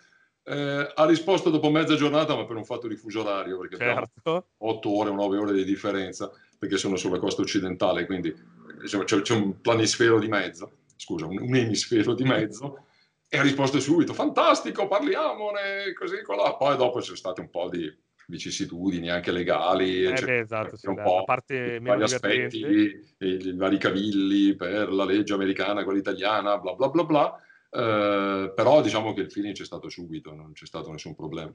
[0.46, 4.48] eh, ha risposto dopo mezza giornata, ma per un fatto di fuso orario, perché certo.
[4.58, 6.32] 8 ore o 9 ore di differenza,
[6.64, 8.34] perché sono sulla costa occidentale, quindi
[8.80, 12.86] diciamo, c'è, c'è, un planisfero di mezzo, scusa, un, un emisfero di mezzo,
[13.28, 16.56] e ha risposto subito, fantastico, parliamone, così, colà.
[16.56, 17.94] Poi dopo ci sono state un po' di
[18.28, 23.78] vicissitudini anche legali, eh beh, esatto, sì, un po' la parte vari aspetti, i vari
[23.78, 27.36] cavilli per la legge americana, quella italiana, bla bla bla bla,
[27.72, 31.52] eh, però diciamo che il feeling c'è stato subito, non c'è stato nessun problema.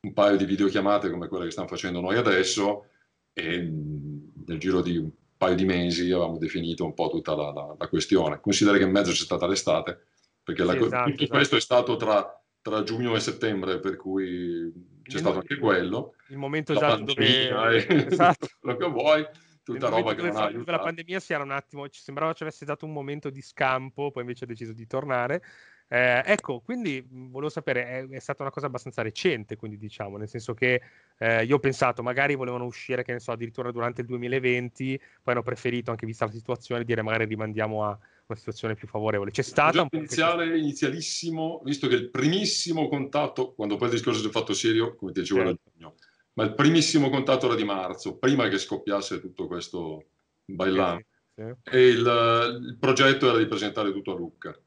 [0.00, 2.86] Un paio di videochiamate come quelle che stiamo facendo noi adesso
[3.32, 7.74] e nel giro di un paio di mesi avevamo definito un po' tutta la, la,
[7.78, 8.40] la questione.
[8.40, 10.06] Considera che in mezzo c'è stata l'estate,
[10.42, 11.36] perché sì, la, esatto, tutto esatto.
[11.36, 14.72] questo è stato tra, tra, giugno e settembre, per cui
[15.02, 16.14] c'è il stato anche quello.
[16.28, 17.86] Il momento esatto dove...
[18.06, 18.48] esatto.
[18.60, 19.26] quello che vuoi
[19.62, 20.70] tutta roba che non ha aiutato.
[20.70, 24.10] La pandemia si era un attimo, ci sembrava ci avesse dato un momento di scampo,
[24.10, 25.42] poi invece ha deciso di tornare.
[25.90, 30.28] Eh, ecco, quindi volevo sapere, è, è, stata una cosa abbastanza recente, quindi diciamo, nel
[30.28, 30.82] senso che
[31.16, 35.34] eh, io ho pensato, magari volevano uscire, che ne so, addirittura durante il 2020, poi
[35.34, 39.30] hanno preferito, anche vista la situazione, dire magari rimandiamo a una situazione più favorevole.
[39.30, 44.28] C'è stata un iniziale, inizialissimo, visto che il primissimo contatto, quando poi il discorso si
[44.28, 45.70] è fatto serio, come ti dicevo, certo.
[45.72, 45.94] giugno,
[46.34, 50.04] ma il primissimo contatto era di marzo, prima che scoppiasse tutto questo.
[50.44, 50.54] Sì,
[51.34, 51.42] sì.
[51.70, 54.58] E il, il, progetto era di presentare tutto a Lucca,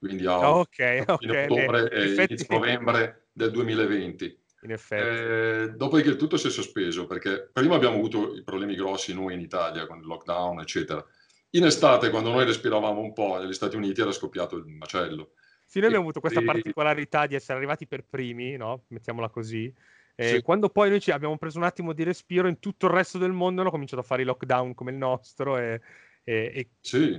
[0.00, 1.44] quindi a oh, okay, okay.
[1.44, 2.32] ottobre e effetti...
[2.32, 4.38] inizio novembre del 2020.
[4.62, 5.02] In effetti.
[5.06, 9.40] Eh, dopodiché tutto si è sospeso, perché prima abbiamo avuto i problemi grossi noi in
[9.40, 11.04] Italia con il lockdown, eccetera.
[11.50, 15.32] In estate, quando noi respiravamo un po', negli Stati Uniti era scoppiato il macello.
[15.64, 18.84] Sì, noi abbiamo avuto questa particolarità di essere arrivati per primi, no?
[18.88, 19.72] Mettiamola così
[20.20, 20.42] eh, sì.
[20.42, 23.32] Quando poi noi ci abbiamo preso un attimo di respiro, in tutto il resto del
[23.32, 25.56] mondo hanno cominciato a fare i lockdown come il nostro.
[25.56, 25.80] E,
[26.22, 26.68] e, e...
[26.78, 27.14] Sì,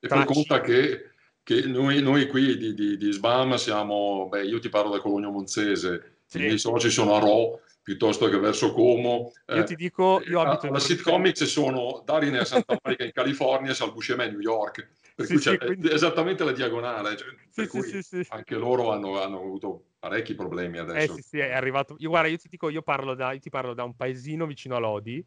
[0.00, 1.10] e fai conta che,
[1.46, 5.30] che noi, noi, qui di, di, di, SBAM siamo, beh, io ti parlo da Cologno
[5.30, 6.38] Monzese, sì.
[6.38, 9.32] i miei soci sono a Ro, piuttosto che verso Como.
[9.54, 13.70] Io ti dico, io eh, abito La sitcomics sono Darine a Santa Monica in California
[13.70, 14.88] e Salbuscema a New York.
[15.14, 15.92] Per sì, cui sì, quindi...
[15.92, 17.16] esattamente la diagonale.
[17.16, 21.12] Cioè, sì, sì, anche loro hanno, hanno, avuto parecchi problemi adesso.
[21.12, 21.94] Eh sì, sì, è arrivato.
[22.00, 24.74] Io, guarda, io ti dico, io parlo da, io ti parlo da un paesino vicino
[24.74, 25.24] a Lodi,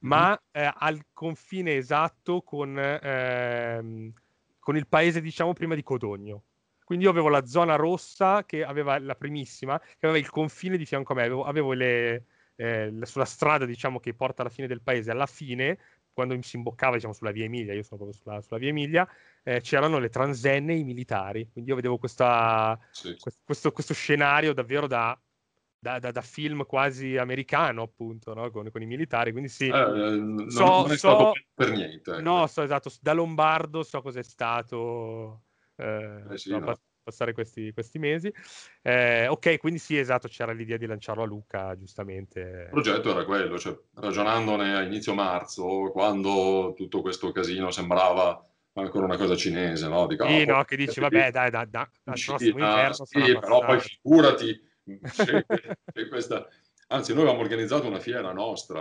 [0.00, 0.66] ma mm-hmm.
[0.66, 4.12] eh, al confine esatto con, ehm,
[4.64, 6.44] con il paese, diciamo, prima di Codogno.
[6.84, 10.86] Quindi io avevo la zona rossa che aveva la primissima, che aveva il confine di
[10.86, 12.24] fianco a me, avevo, avevo le,
[12.56, 15.78] eh, sulla strada, diciamo, che porta alla fine del paese, alla fine
[16.14, 19.06] quando si imboccava diciamo, sulla via Emilia, io sono proprio sulla, sulla via Emilia,
[19.42, 21.50] eh, c'erano le transenne e i militari.
[21.52, 23.14] Quindi io vedevo questa, sì.
[23.44, 25.20] questo, questo, scenario davvero da,
[25.84, 28.50] da, da, da, film quasi americano, appunto, no?
[28.50, 29.32] con, con, i militari.
[29.32, 32.12] Quindi sì, eh, non, so, non è stato so, per niente.
[32.12, 32.20] Ecco.
[32.22, 35.42] No, so esatto, da Lombardo so cos'è stato.
[35.76, 36.74] Eh, eh sì, no.
[37.02, 38.32] passare questi, questi mesi.
[38.80, 42.40] Eh, ok, quindi sì, esatto, c'era l'idea di lanciarlo a Lucca, giustamente.
[42.40, 49.04] Il progetto era quello, cioè, ragionandone a inizio marzo, quando tutto questo casino sembrava ancora
[49.04, 50.06] una cosa cinese, no?
[50.06, 54.72] Dico, sì, no, che dici, vabbè, dai, dai, dai, dai sì, sì però poi figurati,
[56.08, 56.46] questa...
[56.88, 58.80] anzi, noi avevamo organizzato una fiera nostra,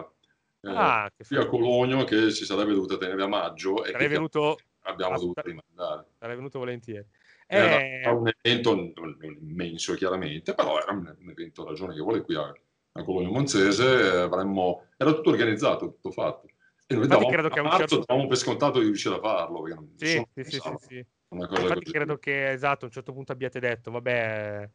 [0.61, 4.13] eh, ah, qui a Cologno, che si sarebbe dovuta tenere a maggio e Sarei che
[4.13, 4.57] venuto...
[4.83, 6.05] abbiamo dovuto rimandare.
[6.17, 7.05] Sarei venuto volentieri.
[7.45, 8.09] Era eh...
[8.09, 12.53] un evento non, non, immenso, chiaramente, però era un, un evento ragionevole qui a,
[12.93, 14.85] a Cologno Monzese, avremmo...
[14.95, 16.47] era tutto organizzato, tutto fatto.
[16.87, 18.03] E noi davamo, credo che a marzo certo...
[18.07, 19.65] davamo per scontato di riuscire a farlo.
[19.95, 21.05] Sì, sì, sì, sì, sì.
[21.33, 21.91] Infatti così.
[21.91, 24.69] credo che esatto, a un certo punto abbiate detto, vabbè,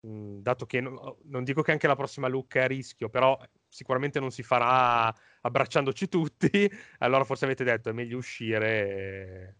[0.00, 3.38] mh, dato che no, non dico che anche la prossima look è a rischio, però
[3.68, 6.50] sicuramente non si farà abbracciandoci tutti,
[6.98, 8.68] allora forse avete detto è meglio uscire.
[8.68, 9.54] E,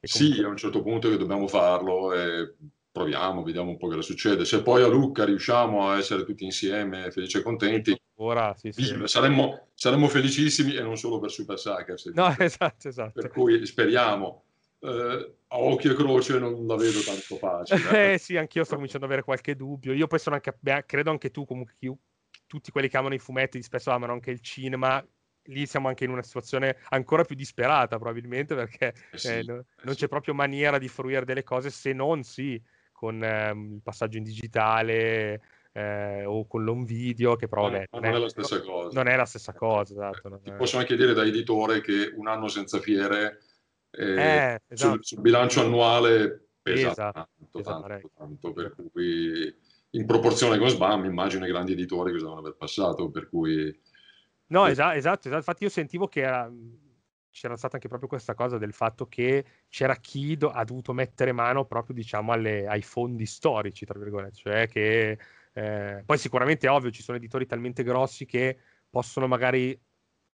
[0.00, 0.36] e comunque...
[0.36, 2.54] Sì, a un certo punto che dobbiamo farlo e
[2.90, 4.44] proviamo, vediamo un po' cosa succede.
[4.44, 8.96] Se poi a Lucca riusciamo a essere tutti insieme, felici e contenti, Ora, sì, sì.
[9.06, 12.06] Saremmo, saremmo, felicissimi e non solo per Super Suckers.
[12.14, 13.20] No, esatto, esatto.
[13.20, 14.44] Per cui speriamo.
[14.84, 17.80] Eh, a occhio e croce non la vedo tanto facile.
[17.96, 19.94] Eh, eh sì, anch'io sto cominciando ad avere qualche dubbio.
[19.94, 21.96] Io poi sono anche, beh, credo anche tu, comunque, io,
[22.46, 25.02] tutti quelli che amano i fumetti spesso amano anche il cinema.
[25.48, 29.64] Lì siamo anche in una situazione ancora più disperata, probabilmente, perché eh sì, eh, no,
[29.82, 30.00] non sì.
[30.00, 32.60] c'è proprio maniera di fruire delle cose se non sì
[32.92, 35.40] con ehm, il passaggio in digitale,
[35.72, 38.90] eh, o con l'home video, che però non, non, è, è, la stessa cosa.
[38.92, 40.40] Non è la stessa cosa, esatto.
[40.42, 40.54] Ti è...
[40.54, 43.40] posso anche dire da editore che un anno senza fiere
[43.96, 44.92] eh, eh, esatto.
[44.94, 49.54] sul, sul, bilancio annuale pesa, pesa tanto, tanto, tanto, per cui
[49.90, 53.80] in proporzione con SBAM immagino i grandi editori cosa devono aver passato, per cui...
[54.46, 55.36] No, esatto, esatto, esatto.
[55.36, 56.50] infatti io sentivo che era,
[57.30, 61.32] c'era stata anche proprio questa cosa del fatto che c'era chi do, ha dovuto mettere
[61.32, 65.18] mano proprio diciamo alle, ai fondi storici, tra virgolette, cioè che
[65.52, 68.58] eh, poi sicuramente è ovvio, ci sono editori talmente grossi che
[68.90, 69.78] possono magari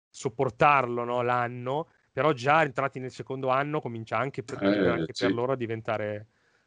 [0.08, 1.88] sopportarlo no, l'anno,
[2.18, 5.26] però già entrati nel secondo anno comincia anche per, eh, anche sì.
[5.26, 6.26] per loro a diventare...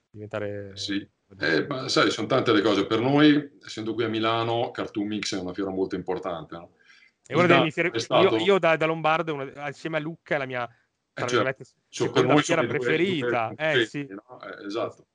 [0.09, 1.05] diventare sì.
[1.37, 2.85] Eh, ma sai, sono tante le cose.
[2.85, 6.55] Per noi, essendo qui a Milano, Cartoon Mix è una fiera molto importante.
[6.55, 6.75] No?
[7.27, 7.91] E una delle fiere...
[7.99, 8.37] stato...
[8.37, 9.67] Io, io da, da, Lombardo, una...
[9.67, 10.69] insieme a Lucca, è la mia
[11.15, 11.53] eh, cioè,
[11.89, 13.47] seconda fiera preferita.
[13.47, 14.07] Due, due, due, eh, sì.
[14.07, 14.41] no?
[14.41, 15.07] eh, esatto.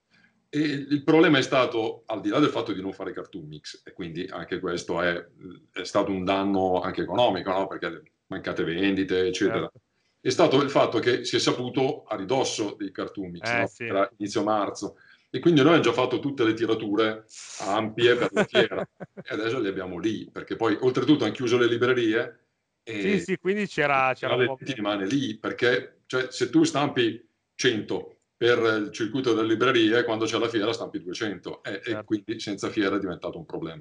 [0.50, 3.80] E il problema è stato, al di là del fatto di non fare cartoon mix,
[3.86, 5.26] e quindi anche questo è,
[5.72, 7.66] è stato un danno anche economico, no?
[7.66, 9.60] perché mancate vendite, eccetera.
[9.60, 9.80] Certo.
[10.26, 13.66] È stato il fatto che si è saputo a ridosso dei cartoon mix, eh, no?
[13.68, 13.84] sì.
[13.84, 14.96] era inizio marzo,
[15.30, 17.26] e quindi noi abbiamo già fatto tutte le tirature
[17.60, 18.80] ampie per la fiera,
[19.22, 22.46] e adesso le abbiamo lì, perché poi oltretutto hanno chiuso le librerie.
[22.82, 24.12] E sì, sì, quindi c'era...
[24.16, 24.58] c'era un po'...
[24.58, 27.24] rimane lì, perché cioè, se tu stampi
[27.54, 31.90] 100 per il circuito delle librerie, quando c'è la fiera stampi 200 e, certo.
[32.00, 33.80] e quindi senza fiera è diventato un problema.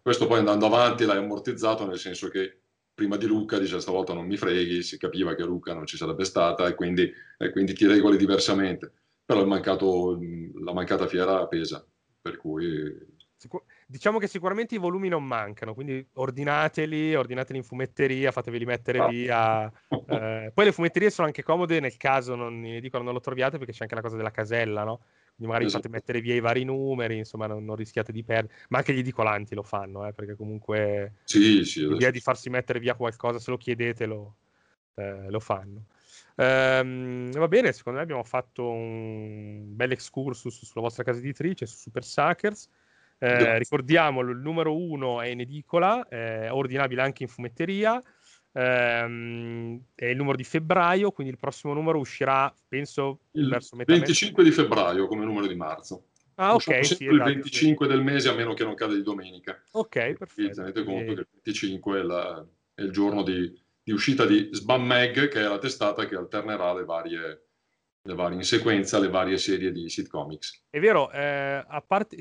[0.00, 2.61] Questo poi andando avanti l'hai ammortizzato nel senso che
[3.02, 6.24] prima di Luca dice stavolta non mi freghi, si capiva che Luca non ci sarebbe
[6.24, 8.92] stata e quindi, e quindi ti regoli diversamente.
[9.24, 10.18] Però mancato,
[10.62, 11.84] la mancata fiera pesa,
[12.20, 13.10] per cui...
[13.36, 18.98] Sicur- diciamo che sicuramente i volumi non mancano, quindi ordinateli, ordinateli in fumetteria, fateveli mettere
[19.00, 19.08] ah.
[19.08, 19.72] via.
[19.88, 23.72] Eh, poi le fumetterie sono anche comode nel caso non, dicono non lo troviate perché
[23.72, 25.00] c'è anche la cosa della casella, no?
[25.46, 25.82] Magari esatto.
[25.82, 28.54] fate mettere via i vari numeri, insomma non, non rischiate di perdere.
[28.68, 32.78] Ma anche gli edicolanti lo fanno, eh, perché comunque sì, sì, l'idea di farsi mettere
[32.78, 34.36] via qualcosa, se lo chiedete lo,
[34.94, 35.86] eh, lo fanno.
[36.34, 41.76] Um, va bene, secondo me abbiamo fatto un bel excursus sulla vostra casa editrice, su
[41.76, 42.68] Super Suckers.
[43.18, 48.02] Eh, ricordiamolo, il numero uno è in edicola, è ordinabile anche in fumetteria.
[48.54, 53.92] Ehm, è il numero di febbraio, quindi il prossimo numero uscirà, penso, il verso metà
[53.92, 54.54] 25 mese.
[54.54, 56.08] di febbraio come numero di marzo.
[56.36, 56.84] Ah, ok.
[56.84, 59.62] Sì, il 25 esatto, del mese, a meno che non cade di domenica.
[59.72, 60.54] Ok, perfetto.
[60.54, 61.14] tenete conto e...
[61.14, 65.40] che il 25 è, la, è il giorno di, di, uscita di Sbam Mag, che
[65.40, 67.46] è la testata che alternerà le varie,
[68.02, 70.64] le varie in sequenza le varie serie di sitcomics.
[70.70, 72.16] È vero, eh, a parte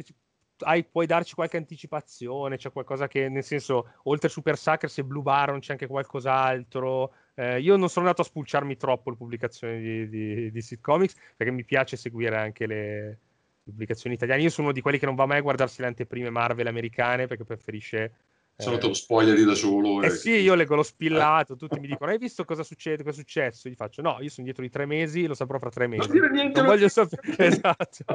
[0.61, 2.57] hai, puoi darci qualche anticipazione?
[2.57, 7.13] C'è qualcosa che, nel senso, oltre Super Suckers e Blue Baron c'è anche qualcos'altro?
[7.35, 11.51] Eh, io non sono andato a spulciarmi troppo le pubblicazioni di, di, di Sitcomics perché
[11.51, 13.19] mi piace seguire anche le
[13.63, 14.41] pubblicazioni italiane.
[14.41, 17.27] Io sono uno di quelli che non va mai a guardarsi le anteprime Marvel americane
[17.27, 18.13] perché preferisce
[18.61, 20.01] sono eh, spoileri da solo.
[20.01, 23.03] Eh, eh sì, io leggo lo spillato, tutti mi dicono: Hai visto cosa succede?
[23.03, 23.67] Cosa è successo?
[23.67, 26.07] Gli faccio: No, io sono dietro di tre mesi, lo saprò fra tre mesi.
[26.07, 27.21] Non, dire niente, non voglio sapere.
[27.37, 28.05] esatto.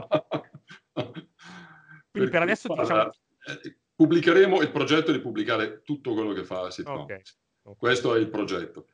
[2.17, 3.11] Quindi per, adesso diciamo...
[3.47, 7.03] Eh, pubblicheremo il progetto di pubblicare tutto quello che fa Sitcom.
[7.03, 7.23] Okay.
[7.63, 7.77] Okay.
[7.79, 8.87] Questo è il progetto.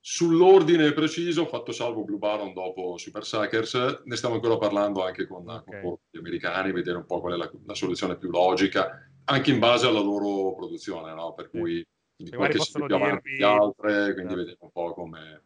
[0.00, 5.48] Sull'ordine preciso, fatto salvo Blue Baron dopo Super Suckers, ne stiamo ancora parlando anche con,
[5.48, 5.82] okay.
[5.82, 9.58] con gli americani, vedere un po' qual è la, la, soluzione più logica, anche in
[9.58, 11.34] base alla loro produzione, no?
[11.34, 12.30] per cui sì.
[12.30, 14.38] qualche più avanti di altre, quindi no.
[14.38, 15.42] vediamo un po' come...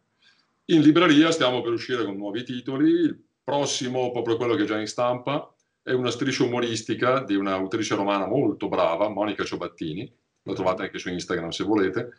[0.66, 4.78] In libreria stiamo per uscire con nuovi titoli, il prossimo, proprio quello che è già
[4.78, 5.52] in stampa,
[5.82, 10.10] è una striscia umoristica di un'autrice romana molto brava, Monica Ciobattini,
[10.42, 12.10] la trovate anche su Instagram se volete,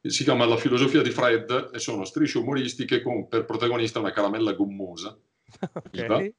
[0.00, 4.52] si chiama La filosofia di Fred e sono strisce umoristiche con per protagonista una caramella
[4.52, 5.16] gommosa.
[5.96, 6.34] Okay.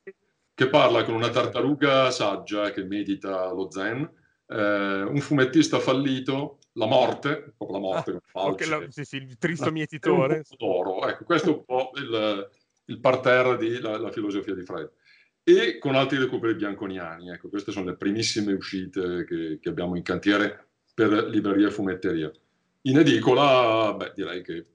[0.54, 4.08] che parla con una tartaruga saggia che medita lo zen,
[4.48, 9.38] eh, un fumettista fallito, la morte, proprio la morte, ah, okay, la, sì, sì, il
[9.38, 10.44] tristo mietitore.
[11.10, 12.50] Ecco, questo è un po' il,
[12.86, 14.92] il parterre di la, la filosofia di Fred
[15.50, 17.30] e con altri recuperi bianconiani.
[17.30, 22.30] Ecco, queste sono le primissime uscite che, che abbiamo in cantiere per libreria e fumetteria.
[22.82, 24.66] In edicola, beh, direi che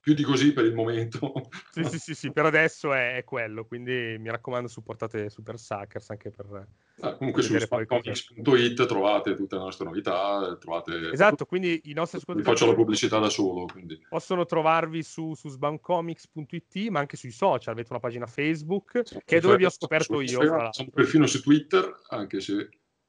[0.00, 1.32] più di così per il momento.
[1.70, 6.10] Sì, sì, sì, sì per adesso è, è, quello, quindi mi raccomando supportate Super Suckers
[6.10, 6.66] anche per...
[7.00, 11.10] Ah, comunque su spamcomics.it trovate tutte le nostre novità, trovate...
[11.12, 12.56] Esatto, quindi i nostri ascoltatori...
[12.56, 14.00] faccio la pubblicità da solo, quindi...
[14.08, 19.36] Possono trovarvi su, su sbamcomics.it, ma anche sui social, avete una pagina Facebook, sì, che
[19.36, 20.40] è dove vi ho scoperto io.
[20.72, 22.68] Siamo perfino su Twitter, anche se...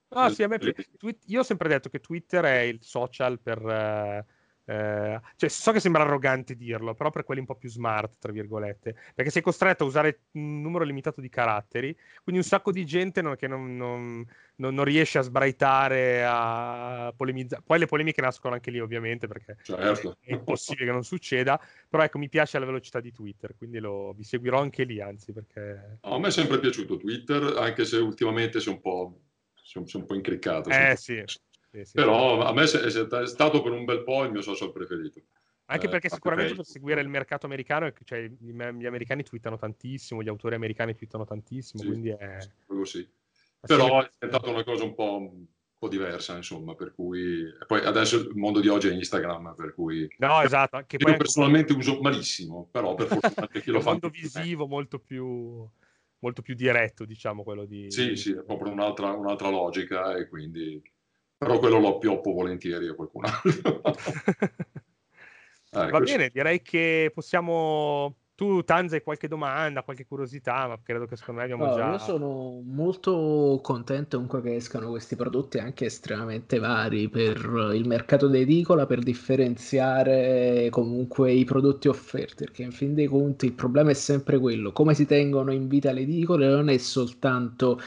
[0.10, 0.60] Ah sì, a me...
[1.26, 3.62] Io ho sempre detto che Twitter è il social per...
[3.64, 4.40] Uh
[4.72, 8.32] eh, cioè, so che sembra arrogante dirlo, però per quelli un po' più smart, tra
[8.32, 11.94] virgolette, perché sei costretto a usare un numero limitato di caratteri,
[12.24, 17.64] quindi un sacco di gente non, che non, non, non, riesce a sbraitare, a polemizzare.
[17.66, 20.16] Poi le polemiche nascono anche lì, ovviamente, perché certo.
[20.22, 21.60] è, impossibile che non succeda,
[21.90, 25.34] però ecco, mi piace la velocità di Twitter, quindi lo, vi seguirò anche lì, anzi,
[25.34, 26.00] perché...
[26.02, 29.20] No, a me è sempre piaciuto Twitter, anche se ultimamente si è un po',
[29.62, 30.70] si è un po' incriccato.
[30.70, 31.22] Eh sì.
[31.72, 35.22] Sì, sì, Però a me è stato per un bel po' il mio social preferito.
[35.66, 40.28] Anche eh, perché sicuramente per seguire il mercato americano, cioè, gli americani twittano tantissimo, gli
[40.28, 42.38] autori americani twittano tantissimo, sì, quindi è...
[42.84, 43.10] Sì.
[43.62, 45.46] Però è diventata una cosa un po', un
[45.78, 47.44] po', diversa, insomma, per cui...
[47.68, 50.14] poi adesso il mondo di oggi è Instagram, per cui...
[50.18, 50.76] No, esatto.
[50.76, 51.90] Anche io personalmente anche...
[51.90, 53.92] uso malissimo, però per fortuna anche chi lo fa...
[53.92, 55.66] Un mondo visivo molto più,
[56.20, 57.90] molto più diretto, diciamo, quello di...
[57.90, 60.82] Sì, sì, è proprio un'altra, un'altra logica e quindi
[61.42, 63.82] però quello lo appioppo volentieri a qualcun altro.
[65.72, 68.16] eh, Va bene, direi che possiamo...
[68.36, 71.92] Tu, Tanza, hai qualche domanda, qualche curiosità, ma credo che secondo me abbiamo no, già...
[71.92, 77.38] Io sono molto contento comunque che escano questi prodotti anche estremamente vari per
[77.74, 83.54] il mercato d'edicola, per differenziare comunque i prodotti offerti, perché in fin dei conti il
[83.54, 87.80] problema è sempre quello, come si tengono in vita le edicole non è soltanto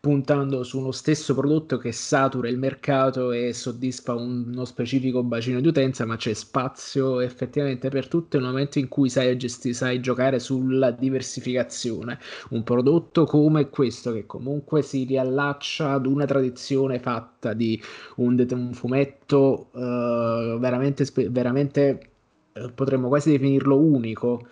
[0.00, 5.60] puntando su uno stesso prodotto che satura il mercato e soddisfa un, uno specifico bacino
[5.60, 10.00] di utenza, ma c'è spazio effettivamente per tutto nel momento in cui sai, gesti- sai
[10.00, 12.18] giocare sulla diversificazione.
[12.50, 17.80] Un prodotto come questo, che comunque si riallaccia ad una tradizione fatta di
[18.16, 22.10] un, un fumetto uh, veramente, veramente
[22.54, 24.48] uh, potremmo quasi definirlo unico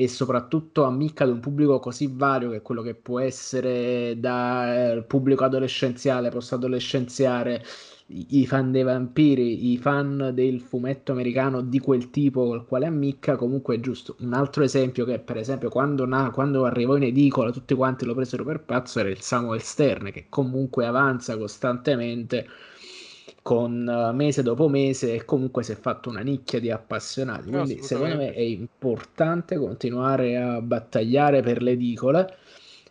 [0.00, 5.42] e soprattutto ammicca ad un pubblico così vario che quello che può essere dal pubblico
[5.42, 7.64] adolescenziale, post-adolescenziale,
[8.06, 13.34] i fan dei vampiri, i fan del fumetto americano di quel tipo col quale ammicca,
[13.36, 14.14] comunque è giusto.
[14.20, 18.14] Un altro esempio che per esempio quando, na- quando arrivò in edicola tutti quanti lo
[18.14, 22.46] presero per pazzo era il Samuel Stern che comunque avanza costantemente
[23.48, 27.48] con uh, mese dopo mese e comunque si è fatto una nicchia di appassionati.
[27.48, 32.30] Quindi no, secondo me è importante continuare a battagliare per l'edicola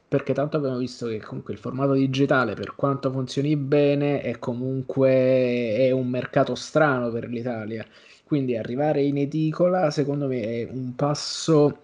[0.07, 5.11] perché tanto abbiamo visto che comunque il formato digitale per quanto funzioni bene è comunque
[5.11, 7.85] è un mercato strano per l'Italia.
[8.23, 11.81] Quindi arrivare in edicola secondo me è un passo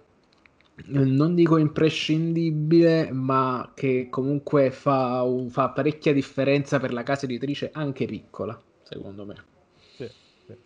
[0.86, 8.06] non dico imprescindibile, ma che comunque fa, fa, parecchia differenza per la casa editrice anche
[8.06, 9.36] piccola, secondo me.
[9.96, 10.10] Sì,
[10.46, 10.58] sì.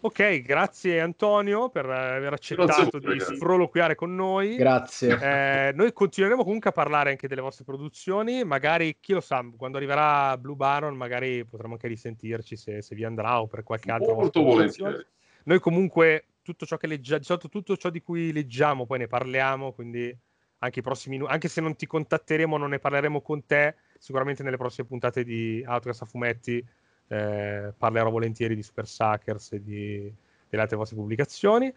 [0.00, 4.54] Ok, grazie Antonio per aver accettato di sproloquiare con noi.
[4.54, 5.18] Grazie.
[5.20, 9.78] Eh, noi continueremo comunque a parlare anche delle vostre produzioni, magari chi lo sa, quando
[9.78, 14.14] arriverà Blue Baron magari potremo anche risentirci se, se vi andrà o per qualche altro.
[14.14, 15.04] Molto volentieri.
[15.42, 20.16] Noi comunque tutto ciò che leggiamo, tutto ciò di cui leggiamo, poi ne parliamo, quindi
[20.58, 24.56] anche i prossimi anche se non ti contatteremo, non ne parleremo con te, sicuramente nelle
[24.56, 26.64] prossime puntate di Outcast a fumetti
[27.08, 30.12] eh, parlerò volentieri di Super Suckers e di,
[30.48, 31.72] delle altre vostre pubblicazioni.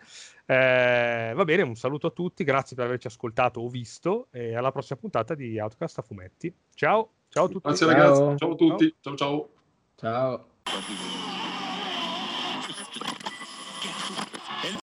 [0.45, 4.71] Eh, va bene, un saluto a tutti, grazie per averci ascoltato o visto e alla
[4.71, 6.53] prossima puntata di Outcast a fumetti.
[6.73, 7.67] Ciao, ciao a tutti.
[7.67, 7.95] Grazie ciao.
[7.95, 9.49] ragazzi, ciao a tutti, ciao ciao.
[9.95, 10.45] Ciao.
[10.63, 11.38] ciao.